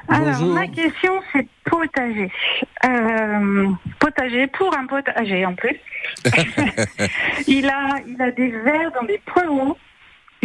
Alors, 0.10 0.34
Bonjour. 0.38 0.54
ma 0.56 0.68
question, 0.68 1.14
c'est 1.32 1.48
potager. 1.66 2.32
Euh, 2.86 3.68
potager 4.00 4.48
pour 4.48 4.76
un 4.78 4.86
potager 4.86 5.46
en 5.46 5.54
plus. 5.56 5.78
il, 7.48 7.68
a, 7.68 7.96
il 8.08 8.22
a 8.22 8.32
des 8.32 8.50
verres 8.50 8.92
dans 9.00 9.06
des 9.08 9.20
poireaux. 9.26 9.78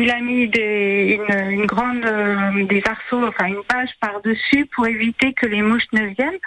Il 0.01 0.11
a 0.11 0.21
mis 0.21 0.49
des, 0.49 1.19
une, 1.19 1.51
une 1.51 1.67
grande, 1.67 2.05
euh, 2.05 2.65
des 2.67 2.83
arceaux, 2.87 3.27
enfin 3.27 3.47
une 3.47 3.65
page 3.67 3.91
par-dessus 4.01 4.65
pour 4.67 4.87
éviter 4.87 5.33
que 5.33 5.45
les 5.45 5.61
mouches 5.61 5.91
ne 5.93 6.07
viennent. 6.15 6.39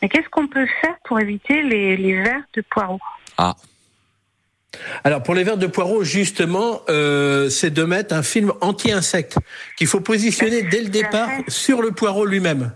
Mais 0.00 0.08
qu'est-ce 0.08 0.28
qu'on 0.28 0.46
peut 0.46 0.66
faire 0.80 0.94
pour 1.04 1.18
éviter 1.18 1.62
les, 1.62 1.96
les 1.96 2.22
vers 2.22 2.42
de 2.54 2.62
poireaux? 2.70 3.00
Ah, 3.36 3.56
Alors 5.02 5.22
pour 5.24 5.34
les 5.34 5.42
vers 5.42 5.56
de 5.56 5.66
poireaux, 5.66 6.04
justement, 6.04 6.82
euh, 6.88 7.48
c'est 7.50 7.70
de 7.70 7.82
mettre 7.82 8.14
un 8.14 8.22
film 8.22 8.52
anti-insecte 8.60 9.36
qu'il 9.76 9.88
faut 9.88 10.00
positionner 10.00 10.62
dès 10.62 10.82
le 10.82 10.88
départ 10.88 11.28
sur 11.48 11.82
le 11.82 11.90
poireau 11.90 12.24
lui-même. 12.24 12.72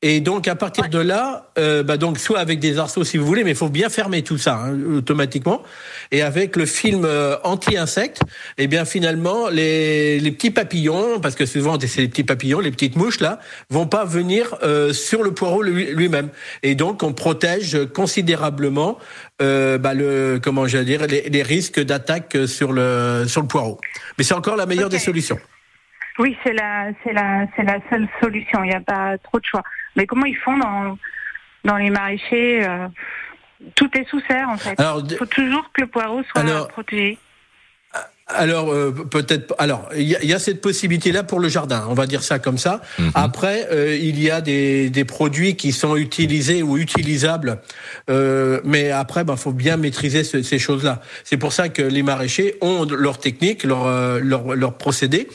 Et 0.00 0.20
donc 0.20 0.46
à 0.46 0.54
partir 0.54 0.88
de 0.88 1.00
là, 1.00 1.50
euh, 1.58 1.82
bah 1.82 1.96
donc 1.96 2.20
soit 2.20 2.38
avec 2.38 2.60
des 2.60 2.78
arceaux 2.78 3.02
si 3.02 3.18
vous 3.18 3.26
voulez, 3.26 3.42
mais 3.42 3.50
il 3.50 3.56
faut 3.56 3.68
bien 3.68 3.88
fermer 3.88 4.22
tout 4.22 4.38
ça 4.38 4.54
hein, 4.54 4.78
automatiquement. 4.94 5.64
Et 6.12 6.22
avec 6.22 6.54
le 6.54 6.66
film 6.66 7.04
euh, 7.04 7.36
anti-insecte, 7.42 8.20
eh 8.58 8.68
bien 8.68 8.84
finalement 8.84 9.48
les, 9.48 10.20
les 10.20 10.30
petits 10.30 10.52
papillons, 10.52 11.18
parce 11.18 11.34
que 11.34 11.46
souvent 11.46 11.76
c'est 11.80 12.00
les 12.00 12.06
petits 12.08 12.22
papillons, 12.22 12.60
les 12.60 12.70
petites 12.70 12.94
mouches 12.94 13.18
là, 13.18 13.40
vont 13.70 13.88
pas 13.88 14.04
venir 14.04 14.54
euh, 14.62 14.92
sur 14.92 15.24
le 15.24 15.32
poireau 15.34 15.62
lui- 15.62 15.92
lui-même. 15.92 16.28
Et 16.62 16.76
donc 16.76 17.02
on 17.02 17.12
protège 17.12 17.76
considérablement 17.92 18.98
euh, 19.42 19.78
bah, 19.78 19.94
le 19.94 20.38
comment 20.40 20.68
j'allais 20.68 20.84
dire 20.84 21.06
les, 21.08 21.22
les 21.22 21.42
risques 21.42 21.80
d'attaque 21.80 22.36
sur 22.46 22.72
le 22.72 23.24
sur 23.26 23.40
le 23.40 23.48
poireau. 23.48 23.80
Mais 24.16 24.22
c'est 24.22 24.34
encore 24.34 24.54
la 24.54 24.66
meilleure 24.66 24.90
des 24.90 25.00
solutions. 25.00 25.40
Oui, 26.20 26.36
c'est 26.44 26.52
la, 26.52 26.88
c'est 27.04 27.12
la, 27.12 27.46
c'est 27.54 27.62
la 27.62 27.78
seule 27.90 28.08
solution. 28.20 28.64
Il 28.64 28.70
n'y 28.70 28.74
a 28.74 28.80
pas 28.80 29.16
trop 29.22 29.38
de 29.38 29.44
choix. 29.44 29.62
Mais 29.96 30.06
comment 30.06 30.26
ils 30.26 30.36
font 30.36 30.56
dans, 30.56 30.98
dans 31.64 31.76
les 31.76 31.90
maraîchers 31.90 32.66
euh, 32.66 32.88
Tout 33.74 33.90
est 33.96 34.08
sous 34.08 34.20
serre 34.28 34.48
en 34.48 34.56
fait. 34.56 34.78
Alors, 34.80 35.02
Il 35.08 35.16
faut 35.16 35.26
toujours 35.26 35.70
que 35.72 35.82
le 35.82 35.86
poireau 35.86 36.22
soit 36.24 36.40
Alors, 36.42 36.68
protégé. 36.68 37.18
Alors 38.28 38.70
euh, 38.70 38.90
peut-être. 38.90 39.54
Alors 39.58 39.88
il 39.96 40.02
y, 40.02 40.26
y 40.26 40.34
a 40.34 40.38
cette 40.38 40.60
possibilité-là 40.60 41.22
pour 41.22 41.40
le 41.40 41.48
jardin. 41.48 41.86
On 41.88 41.94
va 41.94 42.06
dire 42.06 42.22
ça 42.22 42.38
comme 42.38 42.58
ça. 42.58 42.82
Après, 43.14 43.68
euh, 43.72 43.96
il 43.96 44.22
y 44.22 44.30
a 44.30 44.40
des, 44.42 44.90
des 44.90 45.04
produits 45.06 45.56
qui 45.56 45.72
sont 45.72 45.96
utilisés 45.96 46.62
ou 46.62 46.76
utilisables, 46.76 47.60
euh, 48.10 48.60
mais 48.64 48.90
après, 48.90 49.24
ben 49.24 49.36
faut 49.36 49.52
bien 49.52 49.78
maîtriser 49.78 50.24
ce- 50.24 50.42
ces 50.42 50.58
choses-là. 50.58 51.00
C'est 51.24 51.38
pour 51.38 51.52
ça 51.54 51.70
que 51.70 51.80
les 51.82 52.02
maraîchers 52.02 52.56
ont 52.60 52.84
leur 52.84 53.18
technique, 53.18 53.64
leur 53.64 53.86
euh, 53.86 54.20
leur, 54.22 54.54
leur 54.54 54.74
procédé, 54.74 55.28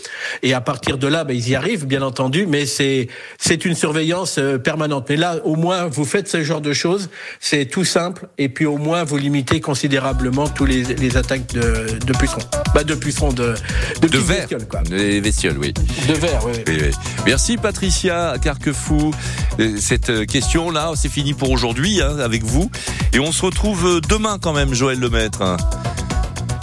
et 0.43 0.53
à 0.53 0.61
partir 0.61 0.97
de 0.99 1.07
là, 1.07 1.23
ben, 1.23 1.35
ils 1.35 1.49
y 1.49 1.55
arrivent, 1.55 1.87
bien 1.87 2.03
entendu. 2.03 2.45
Mais 2.45 2.65
c'est 2.67 3.07
c'est 3.39 3.65
une 3.65 3.75
surveillance 3.75 4.37
euh, 4.37 4.59
permanente. 4.59 5.07
Mais 5.09 5.15
là, 5.15 5.37
au 5.45 5.55
moins, 5.55 5.87
vous 5.87 6.05
faites 6.05 6.27
ce 6.27 6.43
genre 6.43 6.61
de 6.61 6.73
choses. 6.73 7.09
C'est 7.39 7.65
tout 7.65 7.85
simple, 7.85 8.27
et 8.37 8.49
puis 8.49 8.65
au 8.67 8.77
moins, 8.77 9.03
vous 9.03 9.17
limitez 9.17 9.61
considérablement 9.61 10.47
tous 10.47 10.65
les, 10.65 10.83
les 10.83 11.17
attaques 11.17 11.47
de, 11.53 11.97
de 12.05 12.13
pucerons. 12.17 12.39
De 12.83 12.95
pucerons, 12.95 13.31
de, 13.31 13.55
de, 14.01 14.07
de 14.07 14.17
verre. 14.17 14.39
bestioles, 14.41 14.67
quoi. 14.67 14.81
Les 14.91 15.21
bestioles, 15.21 15.57
oui. 15.57 15.73
De 16.07 16.13
verre, 16.13 16.41
oui. 16.45 16.51
Oui, 16.67 16.77
oui. 16.81 16.91
Merci 17.25 17.55
Patricia 17.57 18.31
à 18.31 18.37
Carquefou. 18.37 19.11
Euh, 19.59 19.77
Cette 19.79 20.09
euh, 20.09 20.25
question-là, 20.25 20.91
c'est 20.95 21.09
fini 21.09 21.33
pour 21.33 21.49
aujourd'hui 21.51 22.01
hein, 22.01 22.17
avec 22.19 22.43
vous. 22.43 22.69
Et 23.13 23.19
on 23.19 23.31
se 23.31 23.41
retrouve 23.43 23.85
euh, 23.87 24.01
demain 24.01 24.37
quand 24.41 24.51
même, 24.53 24.73
Joël 24.73 24.99
Lemaître. 24.99 25.41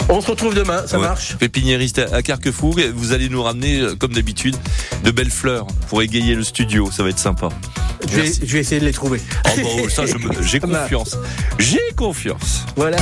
On 0.09 0.21
se 0.21 0.27
retrouve 0.29 0.53
demain, 0.53 0.83
ça 0.87 0.97
Ouais. 0.99 1.07
marche 1.07 1.37
Pépiniériste 1.37 1.99
à 2.11 2.21
Carquefou. 2.21 2.75
Vous 2.95 3.13
allez 3.13 3.29
nous 3.29 3.41
ramener, 3.41 3.81
comme 3.99 4.13
d'habitude, 4.13 4.55
de 5.03 5.11
belles 5.11 5.31
fleurs 5.31 5.65
pour 5.89 6.01
égayer 6.01 6.35
le 6.35 6.43
studio. 6.43 6.89
Ça 6.91 7.01
va 7.03 7.09
être 7.09 7.19
sympa. 7.19 7.49
je 8.07 8.15
vais, 8.15 8.23
Merci. 8.23 8.41
je 8.45 8.53
vais 8.53 8.59
essayer 8.59 8.81
de 8.81 8.85
les 8.85 8.91
trouver. 8.93 9.21
Oh, 9.45 9.49
bah, 9.57 9.89
ça, 9.89 10.05
je 10.05 10.17
me- 10.17 10.43
j'ai 10.43 10.59
confiance. 10.61 11.17
J'ai 11.59 11.79
confiance. 11.95 12.65
Voilà. 12.75 12.97